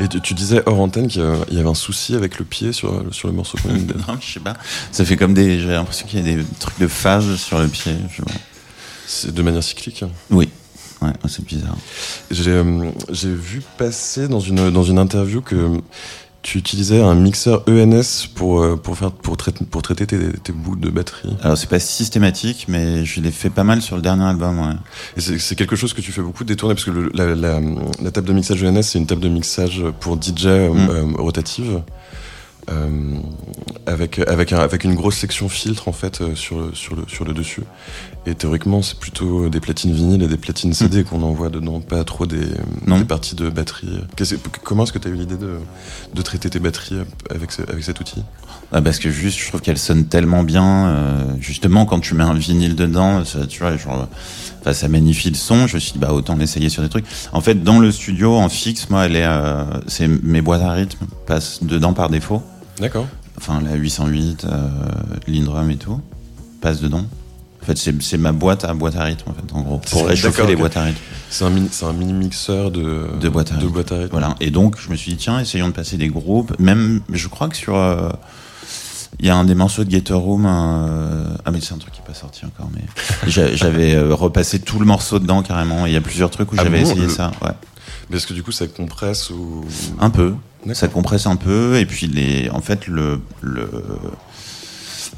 [0.00, 2.44] Et tu, disais hors antenne qu'il y a- il y avait un souci avec le
[2.44, 4.54] pied sur, sur le morceau qu'on de- Non, je sais pas.
[4.92, 5.58] Ça fait comme des.
[5.58, 7.92] J'ai l'impression qu'il y a des trucs de phase sur le pied.
[8.08, 8.30] je sais pas.
[9.08, 10.04] C'est de manière cyclique.
[10.30, 10.48] Oui.
[11.02, 11.76] Ouais, c'est bizarre.
[12.30, 15.80] J'ai euh, j'ai vu passer dans une, dans une interview que
[16.42, 20.52] tu utilisais un mixeur ENS pour, euh, pour, faire, pour, traiter, pour traiter tes, tes
[20.52, 21.36] bouts de batterie.
[21.42, 24.74] Alors, c'est pas systématique, mais je l'ai fait pas mal sur le dernier album, ouais.
[25.16, 27.60] Et c'est quelque chose que tu fais beaucoup détourner parce que le- la, la,
[28.02, 30.88] la table de mixage ENS, c'est une table de mixage pour DJ euh, Mm.
[30.90, 31.82] euh, rotative.
[32.70, 32.88] Euh,
[33.86, 37.04] avec avec un, avec une grosse section filtre en fait euh, sur le, sur le
[37.08, 37.62] sur le dessus
[38.26, 42.04] et théoriquement c'est plutôt des platines vinyles et des platines CD qu'on envoie dedans pas
[42.04, 42.44] trop des,
[43.08, 44.00] parties de batterie
[44.64, 45.58] comment est-ce que tu as eu l'idée de,
[46.14, 46.98] de traiter tes batteries
[47.30, 48.22] avec ce- avec cet outil?
[48.70, 50.88] Ah, parce que juste, je trouve qu'elle sonne tellement bien.
[50.88, 54.04] euh, justement, quand tu mets un vinyle dedans, ça, tu vois, genre, euh,
[54.60, 55.66] enfin, ça magnifie le son.
[55.66, 57.06] Je me suis dit, bah, autant l'essayer sur des trucs.
[57.32, 60.72] En fait, dans le studio, en fixe, moi, elle est, euh, c'est mes boîtes à
[60.72, 62.42] rythme passent dedans par défaut.
[62.80, 63.06] D'accord
[63.36, 64.68] Enfin, la 808, euh,
[65.26, 66.00] Lindrum et tout,
[66.60, 67.04] passe dedans.
[67.62, 70.06] En fait, c'est c'est ma boîte à boîte à rythme, en fait, en gros, pour
[70.06, 70.98] réchauffer les boîtes à rythme.
[71.30, 73.72] c'est un un mini mixeur de De boîte à de rythme.
[73.72, 74.10] boîte à rythme.
[74.10, 74.34] Voilà.
[74.40, 76.58] Et donc, je me suis dit, tiens, essayons de passer des groupes.
[76.58, 77.76] Même, je crois que sur.
[77.76, 78.10] euh,
[79.20, 80.46] Il y a un des morceaux de Gator Room.
[80.46, 82.70] euh, Ah, mais c'est un truc qui n'est pas sorti encore.
[82.74, 82.82] Mais
[83.30, 85.86] j'a- j'avais euh, repassé tout le morceau dedans carrément.
[85.86, 87.32] Il y a plusieurs trucs où Ah j'avais bon, essayé le- ça.
[87.42, 87.50] Ouais.
[88.10, 89.64] Mais est-ce que du coup ça compresse ou?
[90.00, 90.34] Un peu.
[90.74, 91.78] Ça compresse un peu.
[91.78, 93.20] Et puis, les, en fait, le.
[93.40, 93.68] le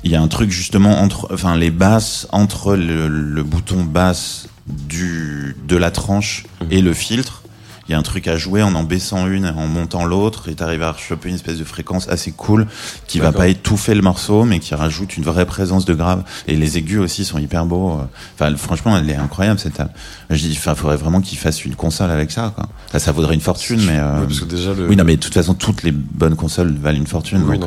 [0.05, 4.49] il y a un truc justement entre, enfin, les basses entre le, le bouton basse
[4.67, 6.67] du de la tranche Mhm.
[6.71, 7.43] et le filtre.
[7.91, 10.49] Il y a un truc à jouer en en baissant une et en montant l'autre
[10.49, 12.69] et t'arrives à choper une espèce de fréquence assez cool
[13.09, 16.55] qui va pas étouffer le morceau mais qui rajoute une vraie présence de grave et
[16.55, 18.01] les aigus aussi sont hyper beaux.
[18.37, 19.91] Enfin franchement elle est incroyable cette table.
[20.31, 22.69] Je dis enfin faudrait vraiment qu'ils fassent une console avec ça quoi.
[23.01, 25.21] Ça vaudrait une fortune mais euh, Ouais, parce que déjà le oui non mais de
[25.21, 27.67] toute façon toutes les bonnes consoles valent une fortune Oui, euh,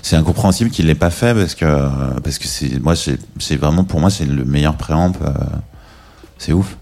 [0.00, 1.88] c'est- incompréhensible qu'il l'ait pas fait parce que euh,
[2.24, 5.28] parce que c'est moi c'est vraiment pour moi c'est le meilleur préamp euh,
[6.38, 6.78] c'est ouf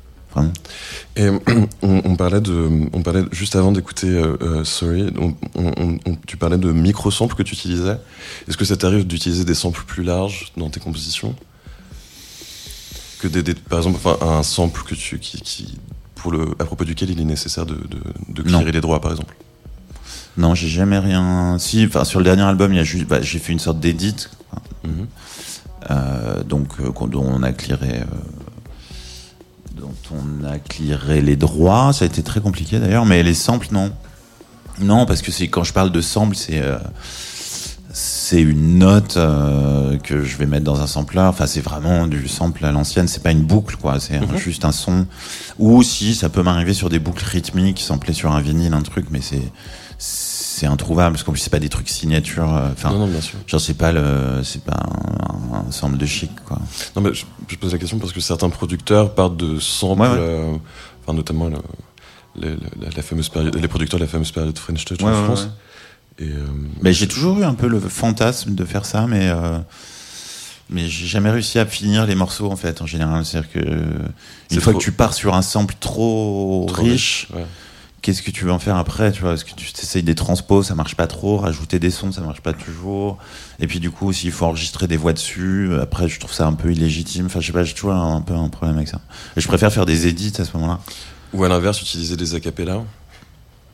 [1.16, 1.28] Et
[1.82, 6.16] on, on parlait de, on parlait juste avant d'écouter euh, euh, Sorry, on, on- on-
[6.26, 7.98] tu parlais de micro-samples que tu utilisais.
[8.48, 11.34] Est-ce que ça t'arrive d'utiliser des samples plus larges dans tes compositions?
[13.20, 15.78] Que des, des- par exemple, enfin, un sample que tu, qui, qui,
[16.14, 19.34] pour le, à propos duquel il est nécessaire de, de, de les droits, par exemple?
[20.38, 23.22] non j'ai jamais rien si enfin sur le dernier album il y a juste bah,
[23.22, 24.14] j'ai fait une sorte d'édit.
[25.90, 28.04] Euh, donc qu'on- dont on a clearé euh,
[29.76, 31.92] dont on a clearé les droits.
[31.92, 33.92] Ça a été très compliqué d'ailleurs mais les samples non.
[34.80, 36.78] Non parce que c'est quand je parle de sample c'est euh,
[37.92, 41.20] c'est une note euh, que je vais mettre dans un sampler.
[41.20, 43.08] Enfin c'est vraiment du sample à l'ancienne.
[43.08, 44.00] C'est pas une boucle quoi.
[44.00, 44.36] C'est Mhm.
[44.36, 45.06] juste un son.
[45.58, 49.06] Ou si ça peut m'arriver sur des boucles rythmiques samplées sur un vinyle un truc
[49.10, 49.40] mais c'est
[50.56, 53.20] c'est introuvable parce qu'en plus c'est pas des trucs signature euh, enfin non, non, bien
[53.20, 53.38] sûr.
[53.46, 54.80] Genre c'est pas le, c'est pas
[55.52, 56.58] un, un sample de chic quoi.
[56.96, 60.08] Non, mais je, je pose la question parce que certains producteurs partent de samples, Ouais,
[60.08, 60.16] ouais.
[60.18, 60.52] euh,
[61.02, 61.58] enfin, notamment le-
[62.40, 62.50] les,
[62.80, 65.48] la, la fameuse période, les producteurs de la fameuse période French Touch en France.
[66.18, 66.46] Et, euh,
[66.82, 69.58] Mais j'ai toujours eu un peu le fantasme de faire ça, mais euh,
[70.68, 73.24] mais j'ai jamais réussi à finir les morceaux en fait en général.
[73.24, 73.60] C'est-à-dire que
[74.48, 77.44] C'est une fois trop- que tu pars sur un sample trop, trop riche, ouais.
[78.06, 80.62] Qu'est-ce que tu veux en faire après Tu vois, est-ce que tu essayes des transpos,
[80.62, 81.38] ça marche pas trop.
[81.38, 83.18] Rajouter des sons, ça marche pas toujours.
[83.58, 86.52] Et puis du coup, s'il faut enregistrer des voix dessus, après je trouve ça un
[86.52, 87.26] peu illégitime.
[87.26, 89.00] Enfin, je sais pas, j'ai toujours un, peu un problème avec ça.
[89.36, 90.78] Et je préfère faire des edits à ce moment-là.
[91.32, 92.84] Ou à l'inverse, utiliser des acapellas.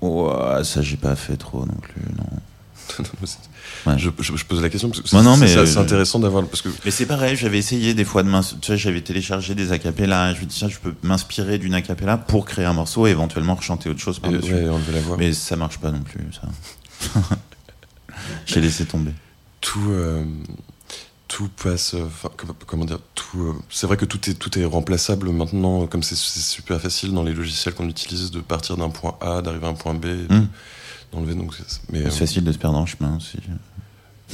[0.00, 3.04] Ouais, ça j'ai pas fait trop non plus, non.
[3.86, 3.98] Ouais.
[3.98, 6.18] je, je, je pose la question parce que Non, c'est- non, mais- c'est assez intéressant
[6.20, 9.00] d'avoir parce que Mais c'est pareil, j'avais essayé des fois de m'ins- tu sais, j'avais
[9.00, 12.74] téléchargé des acapellas, je me dis tiens, je peux m'inspirer d'une acapella pour créer un
[12.74, 14.52] morceau et éventuellement rechanter autre chose et- par-dessus.
[14.54, 15.16] ouais, enlever la voix.
[15.18, 16.48] Mais ça marche pas non plus, ça.
[18.46, 19.12] J'ai laissé tomber.
[19.60, 20.24] tout euh,
[21.28, 24.64] tout passe enfin com- comment dire tout euh, c'est vrai que tout est tout est
[24.64, 28.90] remplaçable maintenant comme c'est c'est super facile dans les logiciels qu'on utilise de partir d'un
[28.90, 30.26] point A d'arriver à un point B et
[31.68, 33.38] C'est- euh, facile de se perdre en chemin aussi.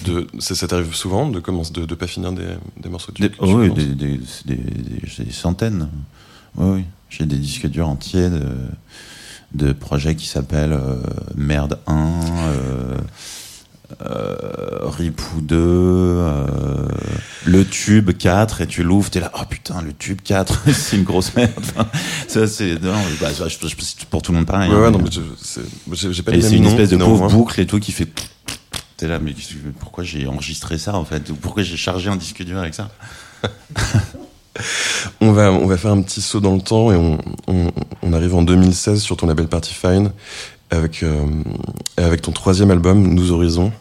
[0.06, 2.46] de ça, ça t'arrive souvent de de, de pas finir des,
[2.80, 5.88] des morceaux Des, tu oh oui, des, des, centaines.
[6.56, 6.84] Oui, oui.
[7.10, 8.46] J'ai des disques durs entiers de,
[9.54, 11.00] de projets qui s'appellent euh,
[11.36, 12.98] Merde 1, euh, euh,
[14.00, 16.88] Ripou 2, euh,
[17.46, 21.04] le Tube 4, et tu l'ouvres, t'es là, oh putain, le Tube 4, c'est une
[21.04, 21.52] grosse merde.
[22.26, 22.94] Ça, c'est, bah,
[24.10, 24.70] pour tout le monde pareil.
[24.70, 25.04] Ouais, hein, ouais, non,
[25.40, 28.08] c'est- j'ai pas et c'est une espèce de pauvre boucle et tout qui fait.
[28.96, 29.32] T'es là, mais
[29.78, 31.30] pourquoi j'ai enregistré ça en fait?
[31.30, 32.90] Ou pourquoi j'ai chargé un disque dur avec ça?
[35.20, 37.70] On va, on va faire un petit saut dans le temps et on, on,
[38.02, 40.10] on arrive en 2016 sur ton label Party Fine
[40.70, 41.26] avec, euh,
[41.96, 43.72] avec ton troisième album, Nous Horizons.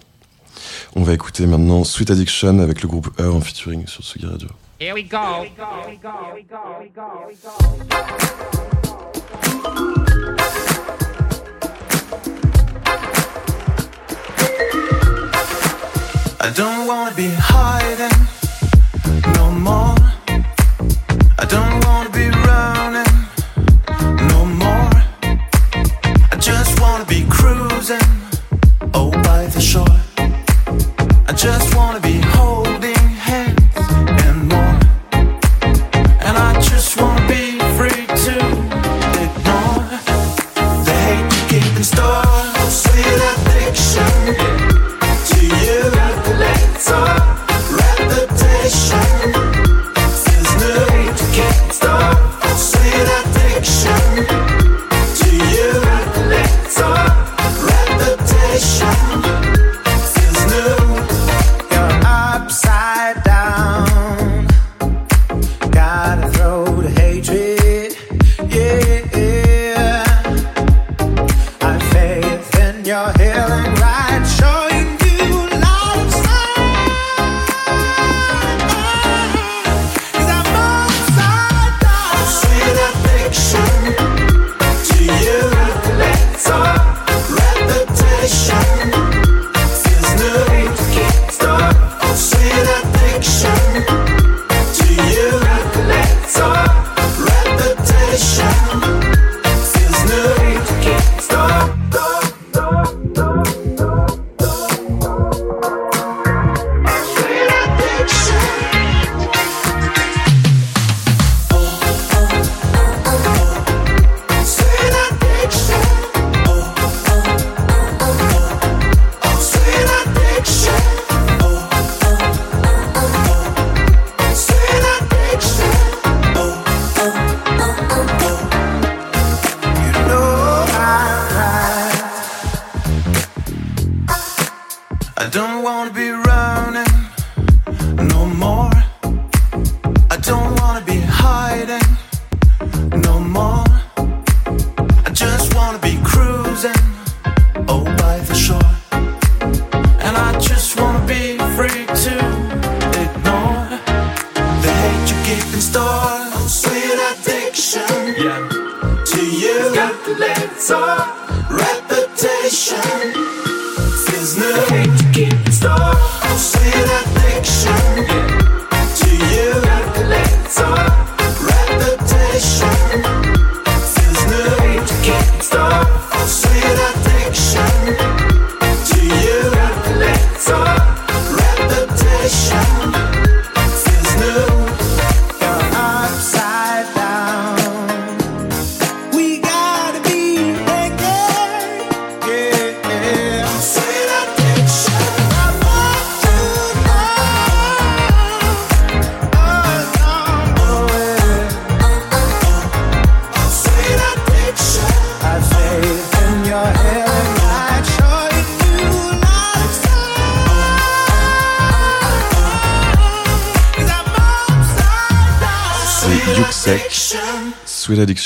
[0.95, 4.49] On va écouter maintenant Sweet Addiction avec le groupe Heure en featuring sur Sugi Radio.
[4.79, 5.45] Here we go.
[16.39, 18.15] I don't wanna be hiding
[19.35, 19.95] no more.
[21.39, 22.16] I don't wanna be
[31.47, 32.26] just wanna be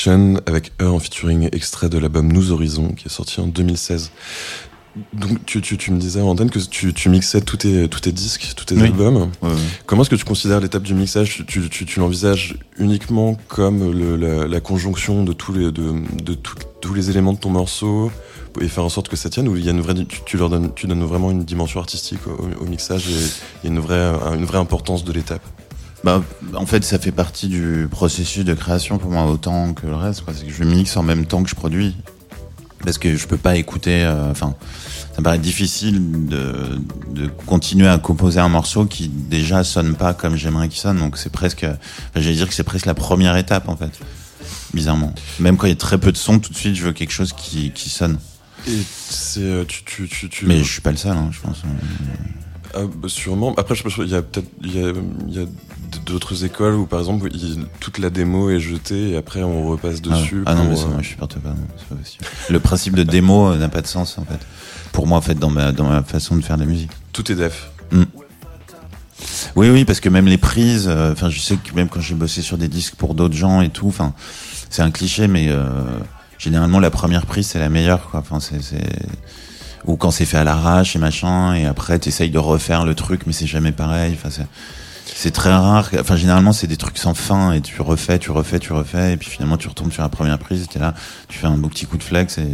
[0.07, 4.11] Avec Heure en featuring extrait de l'album Nous Horizons qui est sorti en 2016.
[5.13, 8.11] Donc tu, tu, tu me disais en que tu, tu mixais tous tes, tous tes
[8.11, 8.83] disques, tous tes Oui.
[8.83, 9.15] albums.
[9.41, 9.55] Ouais, ouais.
[9.85, 11.43] Comment est-ce que tu considères l'étape du mixage?
[11.47, 15.93] Tu, l'envisages uniquement comme le- la, la conjonction de tous les, de,
[16.23, 18.11] de tout- tous les éléments de ton morceau
[18.59, 20.35] et faire en sorte que ça tienne ou il y a une vraie, tu, tu
[20.37, 23.11] leur donnes, tu donnes vraiment une dimension artistique au, au mixage et
[23.63, 25.43] il y a une vraie, une vraie importance de l'étape?
[26.03, 26.23] Bah,
[26.55, 30.21] en fait, ça fait partie du processus de création pour moi autant que le reste.
[30.21, 30.33] quoi.
[30.35, 31.95] C'est que je mixe en même temps que je produis.
[32.83, 34.03] Parce que je peux pas écouter.
[34.03, 34.55] euh, Enfin,
[35.13, 36.79] ça me paraît difficile de,
[37.11, 40.97] de continuer à composer un morceau qui déjà sonne pas comme j'aimerais qu'il sonne.
[40.97, 41.65] Donc c'est presque.
[42.15, 43.91] J'allais dire que c'est presque la première étape en fait.
[44.73, 45.13] Bizarrement.
[45.39, 47.11] Même quand il y a très peu de son, tout de suite, je veux quelque
[47.11, 48.17] chose qui, qui sonne.
[48.67, 48.79] Et
[49.09, 51.57] c'est euh, tu tu tu, tu Mais je suis pas le seul, hein, je pense.
[52.73, 53.53] Ah, bah, sûrement.
[53.57, 54.91] Après, je pense qu'il y a peut-être il y a,
[55.27, 55.45] il y a
[56.05, 59.97] d'autres écoles où par exemple il- toute la démo est jetée et après on repasse
[60.05, 60.43] Ah, dessus.
[60.45, 61.53] ah non, mais ça, euh, moi, je supporte pas.
[61.95, 62.25] possible.
[62.49, 64.39] Le principe de démo euh, n'a pas de sens en fait.
[64.91, 66.91] Pour moi, en fait, dans ma dans ma façon de faire de la musique.
[67.13, 67.69] tout est def.
[69.55, 72.15] Oui, oui, parce que même les prises, euh, enfin, je sais que même quand j'ai
[72.15, 74.13] bossé sur des disques pour d'autres gens et tout, enfin,
[74.69, 75.69] c'est un cliché, mais euh,
[76.39, 78.21] généralement la première prise c'est la meilleure, quoi.
[78.21, 78.83] Enfin, c'est, c'est...
[79.85, 83.23] ou quand c'est fait à l'arrache et machin, et après t'essayes de refaire le truc,
[83.27, 84.15] mais c'est jamais pareil.
[84.17, 84.29] Enfin,
[85.05, 85.89] c'est, très rare.
[85.99, 89.17] Enfin, généralement c'est des trucs sans fin, et tu refais, tu refais, tu refais, et
[89.17, 90.93] puis finalement tu retombes sur la première prise, et t'es là,
[91.27, 92.47] tu fais un beau petit coup de flex et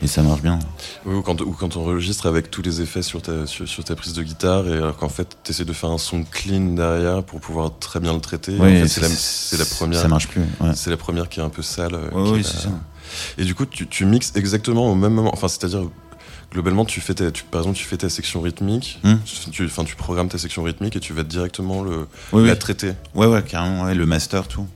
[0.00, 0.60] et ça marche bien.
[1.04, 3.82] Oui, ou quand, ou quand on enregistre avec tous les effets sur ta, sur, sur
[3.82, 6.74] ta prise de guitare, et alors qu'en fait, tu essaies de faire un son clean
[6.74, 8.52] derrière pour pouvoir très bien le traiter.
[8.60, 10.00] Oui, en fait, c'est- la, première.
[10.00, 10.42] Ça marche plus.
[10.60, 10.70] Ouais.
[10.74, 11.94] C'est la première qui est un peu sale.
[11.94, 12.68] euh, Ouais, oui, est c'est ça.
[13.38, 15.30] Et du coup, tu, tu mixes exactement au même moment.
[15.32, 15.82] Enfin, c'est-à-dire,
[16.52, 19.00] globalement, tu fais tu, par exemple, tu fais ta section rythmique.
[19.04, 19.16] Hmm.
[19.50, 22.58] Tu, tu programmes ta section rythmique et tu vas directement le, Oui, la oui.
[22.58, 22.92] traiter.
[23.14, 24.66] Ouais, ouais, carrément, ouais, le master, tout.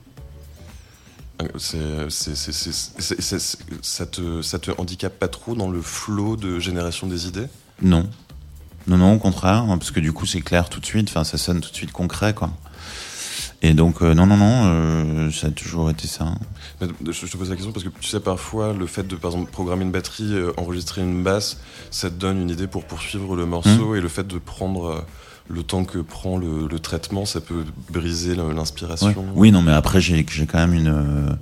[1.57, 7.07] C'est- c'est- c'est- ça te, ça te handicape pas trop dans le flot de génération
[7.07, 7.47] des idées?
[7.81, 8.07] Non.
[8.87, 11.23] Non, non, au contraire, hein, parce que du coup, c'est clair tout de suite, enfin,
[11.23, 12.51] ça sonne tout de suite concret, quoi.
[13.65, 16.25] Et donc, euh, non, non, non, euh, ça a toujours été ça.
[16.81, 19.31] Mais Je te pose la question parce que tu sais, parfois, le fait de, par
[19.31, 21.59] exemple, programmer une batterie, euh, enregistrer une basse,
[21.89, 24.99] ça te donne une idée pour poursuivre le morceau et le fait de prendre euh,
[25.49, 29.07] le temps que prend le, le traitement, ça peut briser l'inspiration.
[29.07, 29.15] Ouais.
[29.33, 30.87] Oui, non, mais après, j'ai quand même une.
[30.89, 31.33] euh,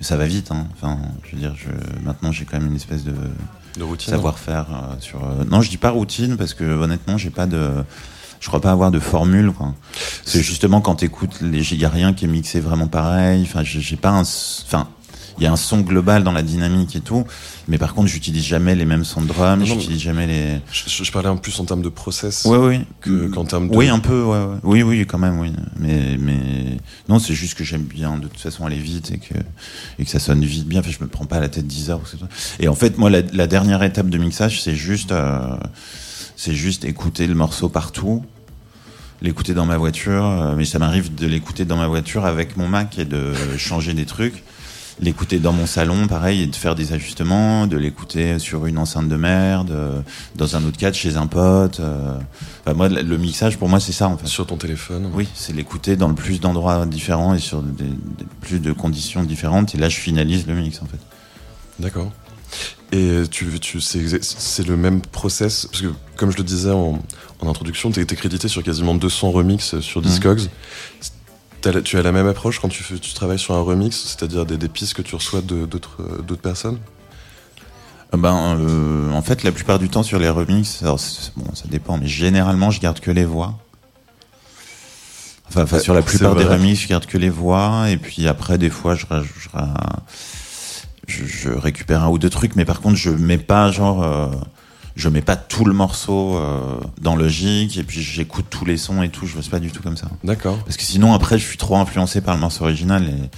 [0.00, 0.66] ça va vite, hein.
[0.74, 1.68] Enfin, je veux dire, je,
[2.04, 3.14] maintenant, j'ai quand même une espèce de
[3.76, 4.12] De routine.
[4.12, 5.24] savoir-faire euh, sur.
[5.24, 7.70] euh, non, je dis pas routine parce que honnêtement, j'ai pas de.
[8.40, 9.74] Je crois pas avoir de formule, quoi.
[10.24, 13.42] C'est justement quand t'écoutes, il y a rien qui est mixé vraiment pareil.
[13.42, 14.20] Enfin, j'ai pas un.
[14.22, 14.88] Enfin,
[15.40, 17.24] il y a un son global dans la dynamique et tout,
[17.68, 20.60] mais par contre, j'utilise jamais les mêmes sons de drum, j'utilise jamais les.
[20.72, 22.44] Je, je- parlais en plus en termes de process.
[22.44, 22.80] Ouais, oui.
[23.00, 24.56] que- qu'en termes de- Oui, un peu, ouais, ouais.
[24.64, 25.52] Oui, oui, quand même, oui.
[25.78, 26.38] Mais, mais
[27.08, 29.34] non, c'est juste que j'aime bien de toute façon aller vite et que,
[30.00, 30.80] et que ça sonne vite bien.
[30.80, 32.00] Enfin, je me prends pas la tête 10 heures.
[32.00, 32.26] ou.
[32.58, 35.56] Et en fait, moi, la, la dernière étape de mixage, c'est juste, euh,
[36.40, 38.24] c'est juste écouter le morceau partout,
[39.22, 40.24] l'écouter dans ma voiture.
[40.24, 43.92] euh, mais ça m'arrive de l'écouter dans ma voiture avec mon Mac et de changer
[43.92, 44.44] des trucs.
[45.00, 49.08] L'écouter dans mon salon, pareil, et de faire des ajustements, de l'écouter sur une enceinte
[49.08, 50.00] de merde, euh,
[50.34, 51.78] dans un autre cadre, chez un pote.
[51.80, 52.18] euh.
[52.64, 54.26] Enfin, moi, le mixage, pour moi, c'est ça, en fait.
[54.26, 55.08] Sur ton téléphone.
[55.14, 59.22] Oui, c'est l'écouter dans le plus d'endroits différents et sur des, des- plus de conditions
[59.22, 59.72] différentes.
[59.74, 60.98] Et là, je finalise le mix, en fait.
[61.78, 62.10] D'accord.
[62.92, 66.98] Et tu, tu, c'est, le même process, parce que comme je le disais en,
[67.40, 70.48] en introduction, tu été crédité sur quasiment 200 remixes sur Discogs.
[71.60, 73.94] T'as la- tu as la même approche quand tu, fais, tu travailles sur un remix,
[73.96, 76.78] c'est-à-dire des, des pistes que tu reçois d'autres, euh, d'autres personnes?
[78.14, 80.98] Euh, Ben, euh, en fait, la plupart du temps sur les remixes, alors,
[81.36, 83.58] bon, ça dépend, mais généralement, je garde que les voix.
[85.50, 88.28] Enfin, enfin, Ouais, sur la plupart des remixes, je garde que les voix, et puis
[88.28, 89.74] après, des fois, je, je, ra-
[91.08, 94.28] je, je récupère un ou deux trucs, mais par contre, je mets pas genre, euh,
[94.94, 99.02] je mets pas tout le morceau euh, dans Logic, et puis j'écoute tous les sons
[99.02, 99.26] et tout.
[99.26, 100.08] Je bosse pas du tout comme ça.
[100.22, 100.58] D'accord.
[100.64, 103.04] Parce que sinon, après, je suis trop influencé par le morceau original.
[103.08, 103.30] Et...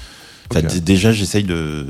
[0.80, 1.86] Déjà, j'essaye de.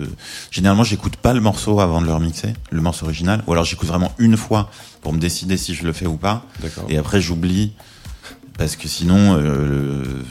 [0.50, 3.42] Généralement, j'écoute pas le morceau avant de le remixer, le morceau original.
[3.46, 4.70] Ou alors, j'écoute vraiment une fois
[5.00, 6.44] pour me décider si je le fais ou pas.
[6.60, 6.84] D'accord.
[6.90, 7.72] Et après, j'oublie.
[8.58, 10.24] Parce que sinon, euh, le-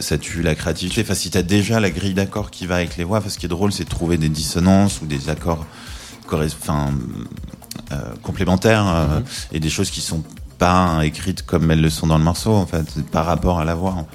[0.00, 1.02] ça tue la créativité.
[1.02, 3.46] Enfin, si t'as déjà la grille d'accords qui va avec les voix, enfin, ce qui
[3.46, 5.66] est drôle, c'est de trouver des dissonances ou des accords
[6.32, 6.92] enfin,
[7.92, 9.24] euh, complémentaires euh, Mhm.
[9.52, 10.22] et des choses qui sont
[10.58, 13.74] pas écrites comme elles le sont dans le morceau, en fait, par rapport à la
[13.74, 14.06] voix.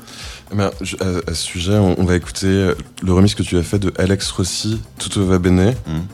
[0.56, 3.64] Ben, à, à ce sujet, on, on va écouter euh, le remix que tu as
[3.64, 6.06] fait de Alex Rossi, Tutto va bene, Mhm.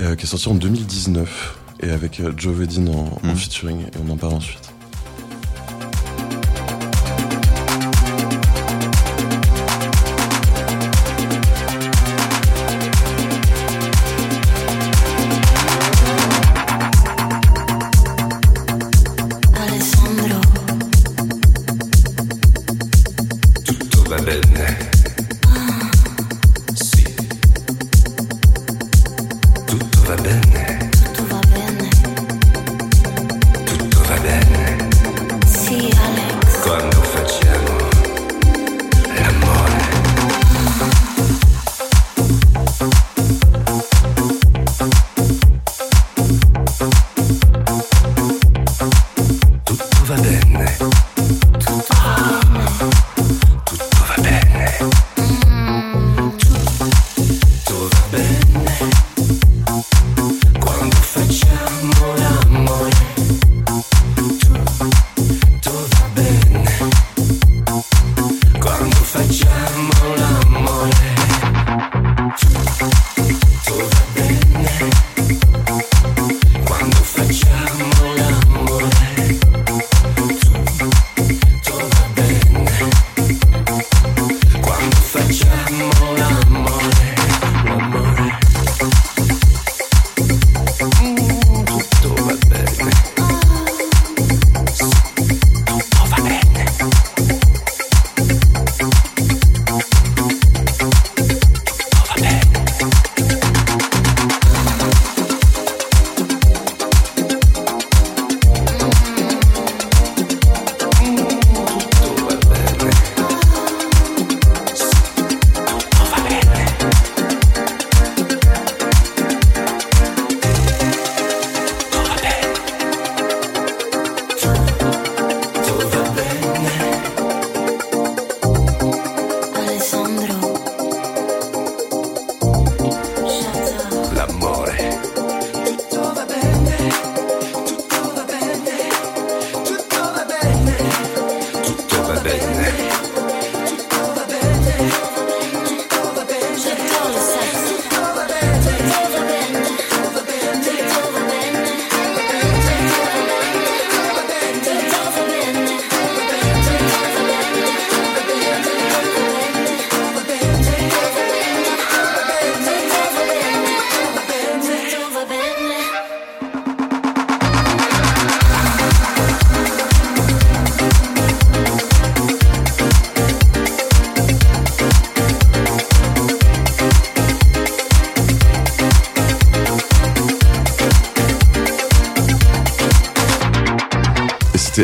[0.00, 3.36] euh, qui est sorti en 2019, et avec Joe Vedin en, en Mhm.
[3.36, 4.72] featuring, et on en parle ensuite.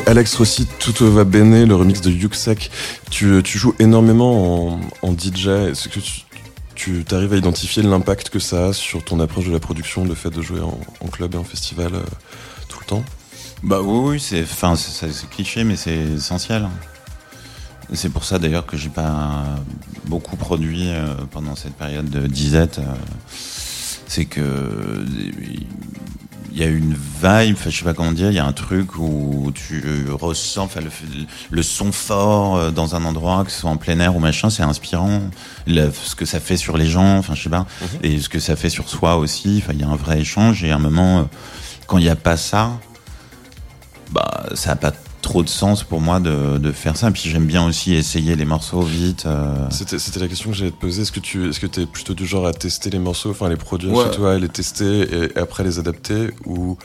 [0.07, 2.71] Alex Rossi, Tutto va bene, le remix de Yuxek.
[3.11, 5.49] Tu, tu joues énormément en, DJ.
[5.49, 6.01] Est-ce que
[6.75, 10.15] tu, arrives à identifier l'impact que ça a sur ton approche de la production, le
[10.15, 12.01] fait de jouer en, club et en festival euh,
[12.69, 13.05] tout le temps?
[13.63, 14.45] Bah oui, oui, c'est,
[15.31, 16.69] cliché, mais c'est essentiel.
[17.93, 19.45] C'est pour ça d'ailleurs que j'ai pas
[20.07, 22.79] beaucoup produit euh, pendant cette période de disette.
[22.79, 22.95] euh,
[24.07, 25.05] c'est que euh,
[26.57, 28.97] il y a une vibe, je sais pas comment dire, il y a un truc
[28.97, 30.91] où tu ressens enfin, le,
[31.51, 34.51] le son fort euh, dans un endroit, que ce soit en plein air ou machin,
[34.51, 35.21] c'est inspirant.
[35.67, 37.67] Le- ce que ça fait sur les gens, enfin je sais pas,
[38.05, 39.61] et ce que ça fait sur soi aussi.
[39.63, 41.23] Enfin, il y a un vrai échange et à un moment, euh,
[41.89, 42.71] quand il n'y a pas ça,
[44.13, 44.93] bah ça a pas
[45.25, 47.11] trop de sens pour moi de, de faire ça.
[47.11, 49.25] Puis j'aime bien aussi essayer les morceaux vite.
[49.27, 49.67] euh.
[49.71, 51.03] C'était c'était la question que j'allais te poser.
[51.03, 53.57] Est-ce que tu est-ce que es plutôt du genre à tester les morceaux, enfin les
[53.57, 54.05] produire Ouais.
[54.05, 56.29] chez toi, les tester et après les adapter?
[56.47, 56.77] Ou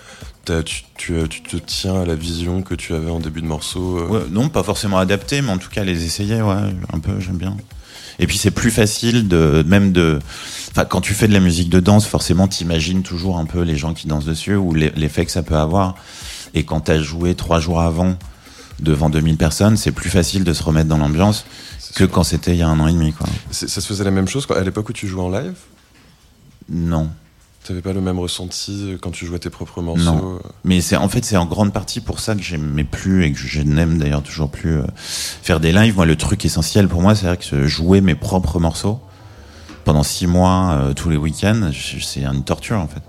[0.45, 3.47] t'as- tu, tu, tu te tiens à la vision que tu avais en début de
[3.47, 6.99] morceau euh, Ouais, non, pas forcément adapté, mais en tout cas les essayer, ouais, un
[6.99, 7.55] peu, j'aime bien.
[8.21, 10.19] Et puis c'est plus facile de même de,
[10.71, 13.77] enfin quand tu fais de la musique de danse, forcément t'imagines toujours un peu les
[13.77, 15.95] gens qui dansent dessus ou l'e- l'effet que ça peut avoir.
[16.53, 18.17] Et quand t'as joué trois jours avant
[18.81, 21.45] devant 2000 personnes, c'est plus facile de se remettre dans l'ambiance
[21.95, 22.11] que sûr.
[22.11, 23.27] quand c'était il y a un an et demi, quoi.
[23.51, 25.55] Ça se faisait la même chose à l'époque où tu jouais en live?
[26.69, 27.09] Non.
[27.65, 30.35] T'avais pas le même ressenti euh, quand tu jouais tes propres morceaux Non.
[30.43, 33.31] euh, Mais c'est en fait c'est en grande partie pour ça que j'aimais plus et
[33.33, 35.95] que je n'aime d'ailleurs toujours plus euh, faire des lives.
[35.95, 38.99] Moi, le truc essentiel pour moi, c'est que jouer mes propres morceaux
[39.83, 41.71] pendant six mois euh, tous les week-ends,
[42.01, 43.01] c'est une torture en fait.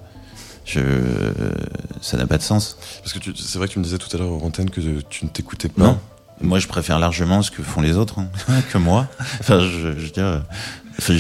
[2.00, 2.76] Ça n'a pas de sens.
[3.02, 5.24] Parce que c'est vrai que tu me disais tout à l'heure aux antennes que tu
[5.24, 5.82] ne t'écoutais pas.
[5.82, 5.98] Non.
[6.42, 8.28] Moi, je préfère largement ce que font les autres hein,
[8.72, 9.06] que moi.
[9.40, 10.42] Enfin, je, je veux dire,
[10.98, 11.14] enfin,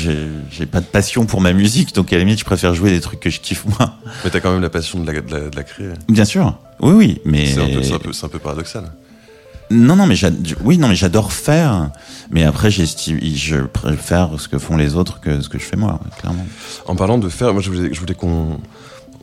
[0.50, 3.00] j'ai pas de passion pour ma musique, donc à la limite, je préfère jouer des
[3.00, 3.94] trucs que je kiffe moi.
[4.24, 5.90] Mais t'as quand même la passion de la, de la, de la créer.
[6.08, 6.58] Bien sûr.
[6.80, 8.90] Oui, oui, mais C'est un, peu- un un paradoxal.
[9.72, 10.16] Non, non, mais
[10.64, 11.90] oui, non, mais j'adore faire.
[12.30, 15.76] Mais après, j'estime, je préfère ce que font les autres que ce que je fais
[15.76, 16.46] moi, clairement.
[16.86, 18.58] En parlant de faire, moi je voulais, je voulais qu'on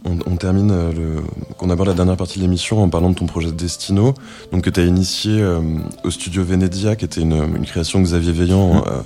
[0.05, 1.23] on, on termine euh, le,
[1.57, 4.13] qu'on aborde la dernière partie de l'émission en parlant de ton projet Destino,
[4.51, 5.61] donc que tu as initié euh,
[6.03, 9.01] au studio Venedia, qui était une, une création de Xavier Veillant euh,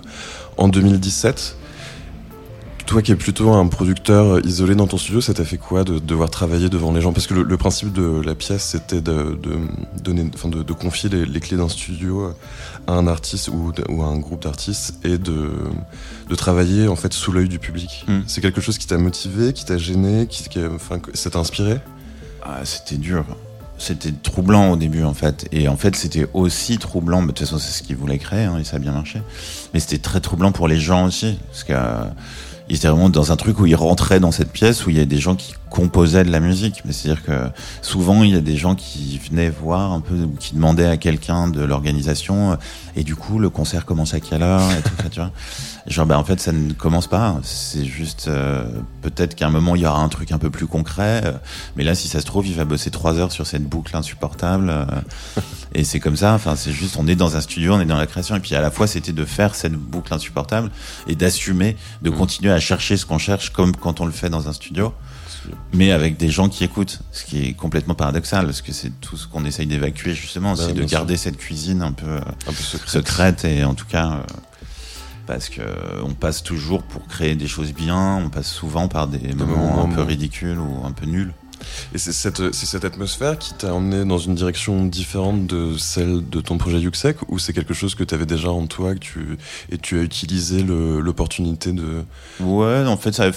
[0.57, 1.57] en 2017.
[2.85, 5.97] Toi qui es plutôt un producteur isolé dans ton studio, ça t'a fait quoi de
[5.97, 7.13] devoir travailler devant les gens?
[7.13, 9.57] Parce que le, le principe de la pièce, c'était de, de
[10.03, 12.33] donner, enfin de, de confier les, les clés d'un studio
[12.87, 15.51] à un artiste ou, ou à un groupe d'artistes et de,
[16.29, 18.03] de travailler en fait sous l'œil du public.
[18.09, 18.19] Mm.
[18.27, 21.79] C'est quelque chose qui t'a motivé, qui t'a gêné, qui, qui enfin, ça t'a inspiré?
[22.43, 23.23] Ah, c'était dur.
[23.77, 25.47] C'était troublant au début, en fait.
[25.51, 27.21] Et en fait, c'était aussi troublant.
[27.21, 29.21] mais De toute façon, c'est ce qu'ils voulaient créer, hein, et ça a bien marché.
[29.73, 31.39] Mais c'était très troublant pour les gens aussi.
[31.49, 32.03] Parce que, euh,
[32.71, 35.01] ils étaient vraiment dans un truc où ils rentraient dans cette pièce où il y
[35.01, 36.83] a des gens qui composaient de la musique.
[36.85, 37.49] Mais c'est-à-dire que
[37.81, 41.49] souvent, il y a des gens qui venaient voir un peu, qui demandaient à quelqu'un
[41.49, 42.55] de l'organisation, euh,
[42.95, 45.31] et du coup, le concert commence à quelle heure et tout ça, tu vois.
[45.87, 47.35] Genre, bah, en fait, ça ne commence pas.
[47.43, 48.63] C'est juste, euh,
[49.01, 51.21] peut-être qu'à un moment, il y aura un truc un peu plus concret.
[51.25, 51.31] euh,
[51.75, 54.69] mais là, si ça se trouve, il va bosser trois heures sur cette boucle insupportable.
[54.69, 54.85] euh,
[55.73, 56.33] et c'est comme ça.
[56.33, 58.35] Enfin, c'est juste, on est dans un studio, on est dans la création.
[58.35, 60.69] Et puis, à la fois, c'était de faire cette boucle insupportable
[61.07, 62.17] et d'assumer, de Mhm.
[62.17, 64.93] continuer à chercher ce qu'on cherche comme quand on le fait dans un studio.
[65.73, 69.17] Mais avec des gens qui écoutent, ce qui est complètement paradoxal, parce que c'est tout
[69.17, 70.89] ce qu'on essaye d'évacuer justement, Bah, c'est de sûr.
[70.89, 72.87] garder cette cuisine un peu euh, Un peu secret.
[72.87, 74.23] secrète et en tout cas euh,
[75.31, 79.07] parce que euh, on passe toujours pour créer des choses bien, on passe souvent par
[79.07, 81.33] des, moments, moments un peu ridicules ou un peu nuls.
[81.93, 86.57] Et c'est cette, atmosphère qui t'a emmené dans une direction différente de celle de ton
[86.57, 89.37] projet Yuxek ou c'est quelque chose que tu avais déjà en toi que tu,
[89.71, 92.03] et tu as utilisé l'opportunité de.
[92.41, 93.31] Ouais, en fait, ça.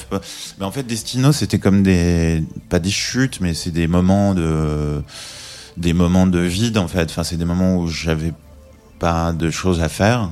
[0.59, 5.01] Mais en fait, Destino, c'était comme des pas des chutes, mais c'est des moments de
[5.77, 7.11] des moments de vide en fait.
[7.11, 8.33] Enfin, c'est des moments où j'avais
[8.99, 10.31] pas de choses à faire,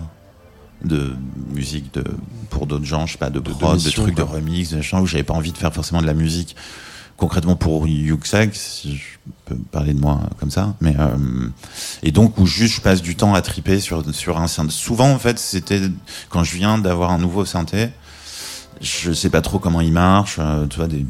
[0.84, 1.14] de
[1.52, 2.04] musique de
[2.50, 5.06] pour d'autres gens, je sais pas, de prod, de, trucs, de remix, de machin, où
[5.06, 6.56] j'avais pas envie de faire forcément de la musique.
[7.16, 11.48] Concrètement pour Yuxek, si je peux parler de moi comme ça, mais euh,
[12.02, 14.72] et donc où juste je passe du temps à triper sur sur un synthé.
[14.72, 15.80] Souvent en fait, c'était
[16.30, 17.90] quand je viens d'avoir un nouveau synthé,
[18.80, 20.36] je sais pas trop comment il marche.
[20.40, 21.06] euh, tu vois, des,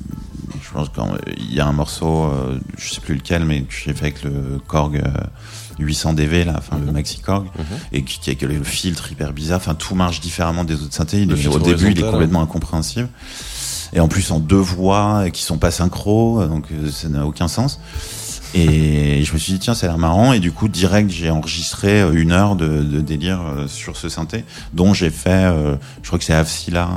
[0.63, 3.73] je pense quand il y a un morceau, euh, je sais plus lequel, mais que
[3.73, 5.11] j'ai fait avec le Korg euh,
[5.83, 7.47] 800 DV là, enfin le Maxi Korg,
[7.93, 9.59] et qui, qui a le filtre hyper bizarre.
[9.59, 11.23] Enfin, tout marche différemment des autres synthés.
[11.23, 13.09] Il est- au début, il est complètement incompréhensible.
[13.95, 17.47] Et en plus en deux voix qui sont pas synchro, donc euh, ça n'a aucun
[17.49, 17.79] sens.
[18.55, 20.33] Et je me suis dit, tiens, ça a l'air marrant.
[20.35, 24.09] Et du coup, direct, j'ai enregistré euh, une heure de, de délire euh, sur ce
[24.11, 24.45] synthé,
[24.75, 26.89] dont j'ai fait, euh, je crois que c'est Avsila,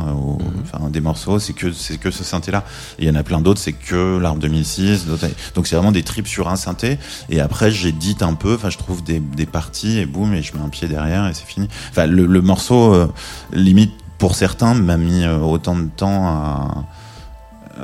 [0.64, 2.64] enfin, des morceaux, c'est que, c'est que ce synthé-là.
[3.00, 5.06] Il y en a plein d'autres, c'est que l'arbre 2006.
[5.06, 6.98] d'autres- Donc c'est vraiment des trips sur un synthé.
[7.30, 10.54] Et après, j'édite un peu, enfin, je trouve des, des parties et boum, et je
[10.58, 11.70] mets un pied derrière et c'est fini.
[11.92, 13.08] Enfin, le, le morceau, euh,
[13.54, 16.86] limite, pour certains, m'a mis autant de temps à,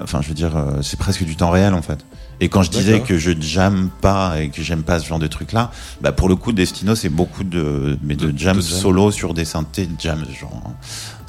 [0.01, 0.51] enfin, je veux dire,
[0.81, 2.05] c'est presque du temps réel en fait.
[2.43, 5.27] Et quand je disais que je jamme pas et que j'aime pas ce genre de
[5.27, 5.71] truc là,
[6.01, 8.79] bah pour le coup Destino c'est beaucoup de mais de, De- jam de jam.
[8.79, 10.73] solo sur des synthés de jam genre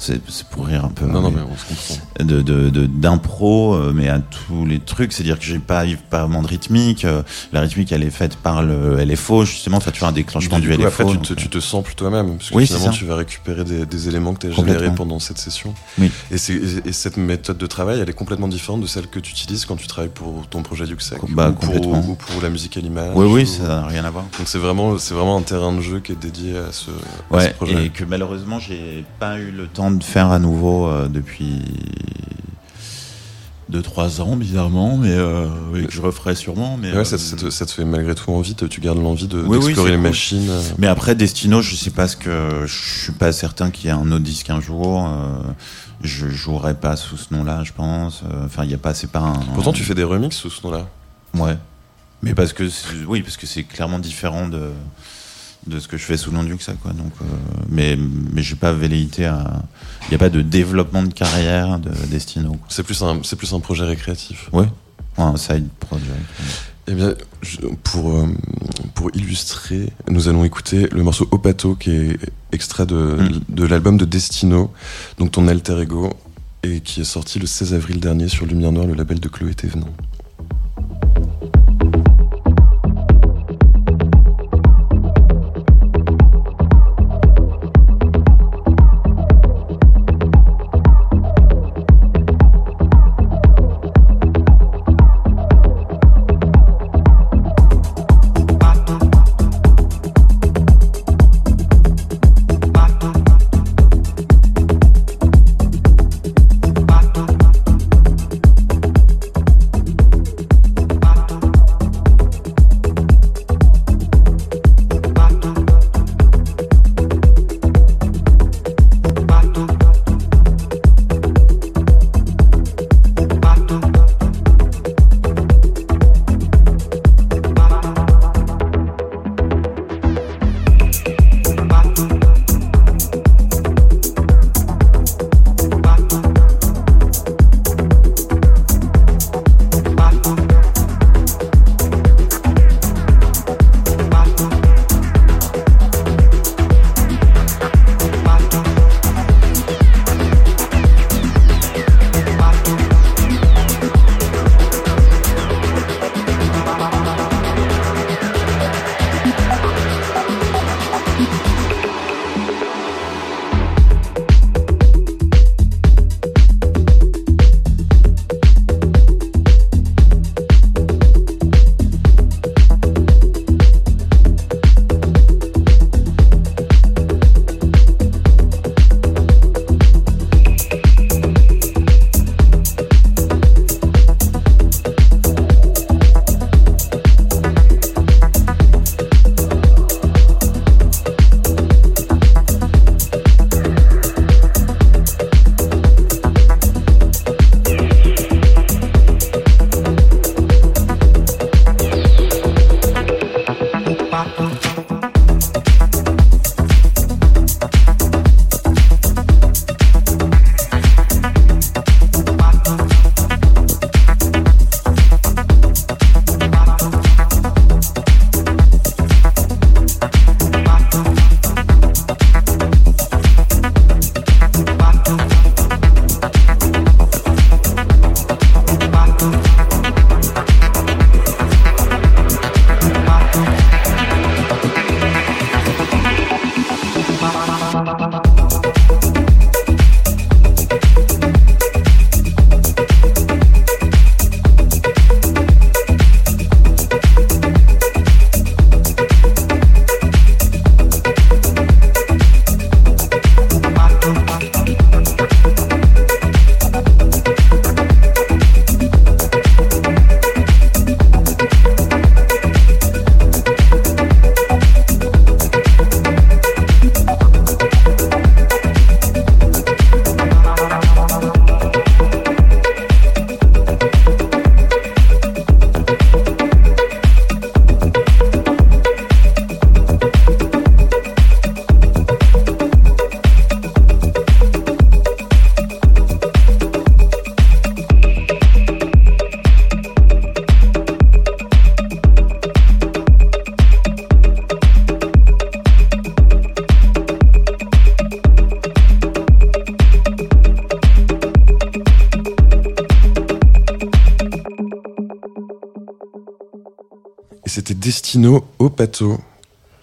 [0.03, 1.05] c'est pour rire un peu.
[1.05, 2.05] Non, non, mais mais on se comprend.
[2.23, 6.19] de d'impro euh, mais à tous les trucs c'est à dire que j'ai pas pas
[6.25, 9.99] vraiment de rythmique euh, la rythmique elle est faite par le LFO justement enfin tu
[9.99, 12.37] vois un déclenchement Du du, coup, LFO après, tu te, euh, tu te samples toi-même,
[12.37, 15.19] parce que Oui, finalement, tu vas récupérer des, des éléments que tu as générés pendant
[15.19, 15.73] cette session.
[15.99, 16.11] Oui.
[16.31, 19.19] Et, c'est- et- et cette méthode de travail, elle est complètement différente de celle que
[19.19, 21.99] tu utilises quand tu travailles pour ton projet Yuxek Bah, ou, pour, complètement.
[22.09, 23.11] ou pour la musique à l'image.
[23.15, 25.73] oui oui ou- ça n'a rien à voir Donc c'est vraiment, c'est vraiment un terrain
[25.73, 26.91] de jeu qui est dédié à ce,
[27.33, 27.85] à ce projet.
[27.85, 31.61] et que malheureusement j'ai pas eu le temps de faire à nouveau euh, depuis
[33.71, 36.77] 2-3 ans bizarrement, mais euh, oui, que je referai sûrement.
[36.79, 39.01] Mais, ouais, euh, ça, ça te, ça te fait malgré tout envie, te- tu gardes
[39.01, 40.03] l'envie de, Oui, d'explorer les cool.
[40.03, 40.51] machines.
[40.77, 43.91] mais après Destino, je sais pas ce que je suis pas certain qu'il y ait
[43.91, 45.07] un autre disque un jour.
[45.07, 45.41] euh,
[46.01, 48.23] je jouerai pas sous ce nom-là, je pense.
[48.45, 49.33] Enfin, il y a pas, c'est pas un.
[49.55, 50.87] Pourtant, tu fais des remixes sous ce nom-là.
[51.33, 51.57] Ouais.
[52.21, 52.65] Mais parce que
[53.07, 54.69] oui, parce que c'est clairement différent de
[55.67, 56.91] de ce que je fais sous le nom du ça quoi.
[56.91, 57.25] Donc, euh,
[57.69, 57.97] mais
[58.33, 59.63] mais j'ai pas velléité à.
[60.07, 62.57] Il y a pas de développement de carrière de Destino.
[62.69, 64.49] C'est plus un, c'est plus un projet récréatif.
[64.51, 64.67] Ouais.
[65.17, 66.09] Ouais, un side project.
[66.87, 68.27] Eh bien, je- pour, euh,
[68.95, 72.17] pour illustrer, nous allons écouter le morceau Opato qui est
[72.51, 73.39] extrait de, Mm.
[73.55, 74.71] de l'album de Destino,
[75.19, 76.11] donc ton alter ego,
[76.63, 79.53] et qui est sorti le 16 avril dernier sur Lumière Noire, le label de Chloé
[79.53, 79.87] Thévenin.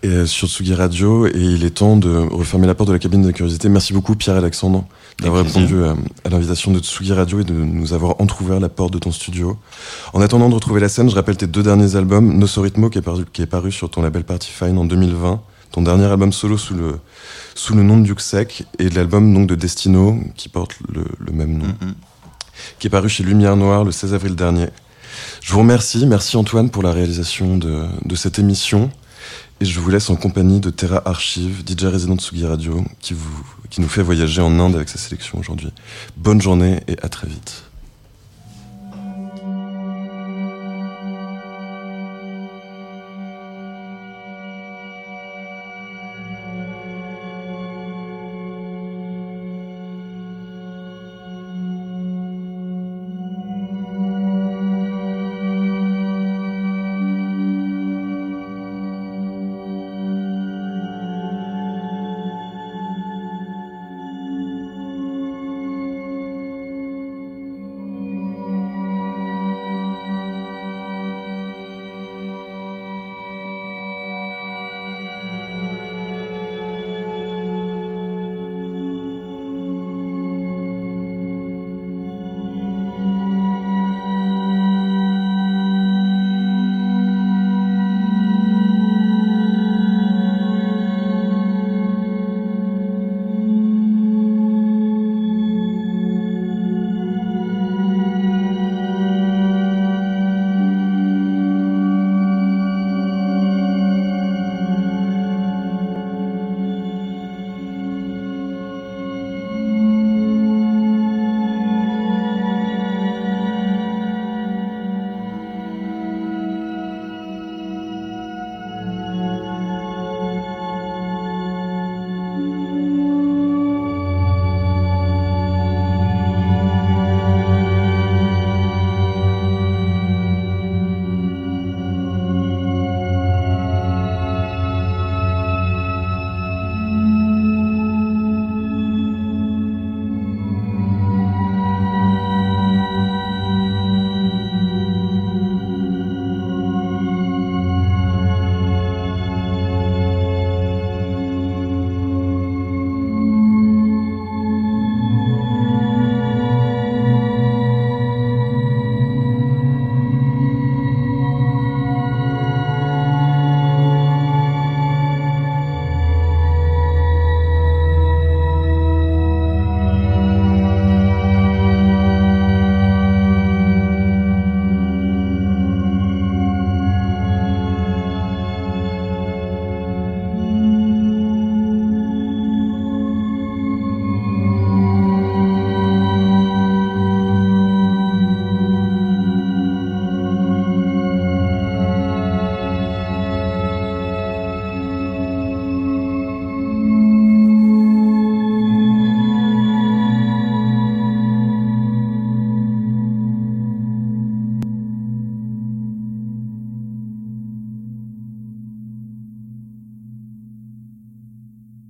[0.02, 1.26] Et, euh, sur Tsugi Radio.
[1.26, 3.68] Et il est temps de refermer la porte de la cabine de curiosité.
[3.68, 4.84] Merci beaucoup, Pierre-Alexandre,
[5.20, 5.94] d'avoir répondu à,
[6.24, 9.58] à l'invitation de Tsugi Radio et de nous avoir entrouvert la porte de ton studio.
[10.14, 12.38] En attendant de retrouver la scène, je rappelle tes deux derniers albums.
[12.38, 15.40] Nosso Ritmo, qui est, paru, qui est paru sur ton label Party Fine en 2020.
[15.72, 16.98] Ton dernier album solo sous le,
[17.54, 18.64] sous le nom de Duxek.
[18.78, 21.94] Et l'album donc de Destino, qui porte le, le même nom Mhm.
[22.78, 24.66] qui est paru chez Lumière Noire le 16 avril dernier.
[25.42, 28.90] Je vous remercie, merci Antoine pour la réalisation de, de cette émission.
[29.62, 33.12] Et je vous laisse en compagnie de Terra Archive, DJ résident de Sugi Radio, qui,
[33.12, 35.70] vous, qui nous fait voyager en Inde avec sa sélection aujourd'hui.
[36.16, 37.69] Bonne journée et à très vite.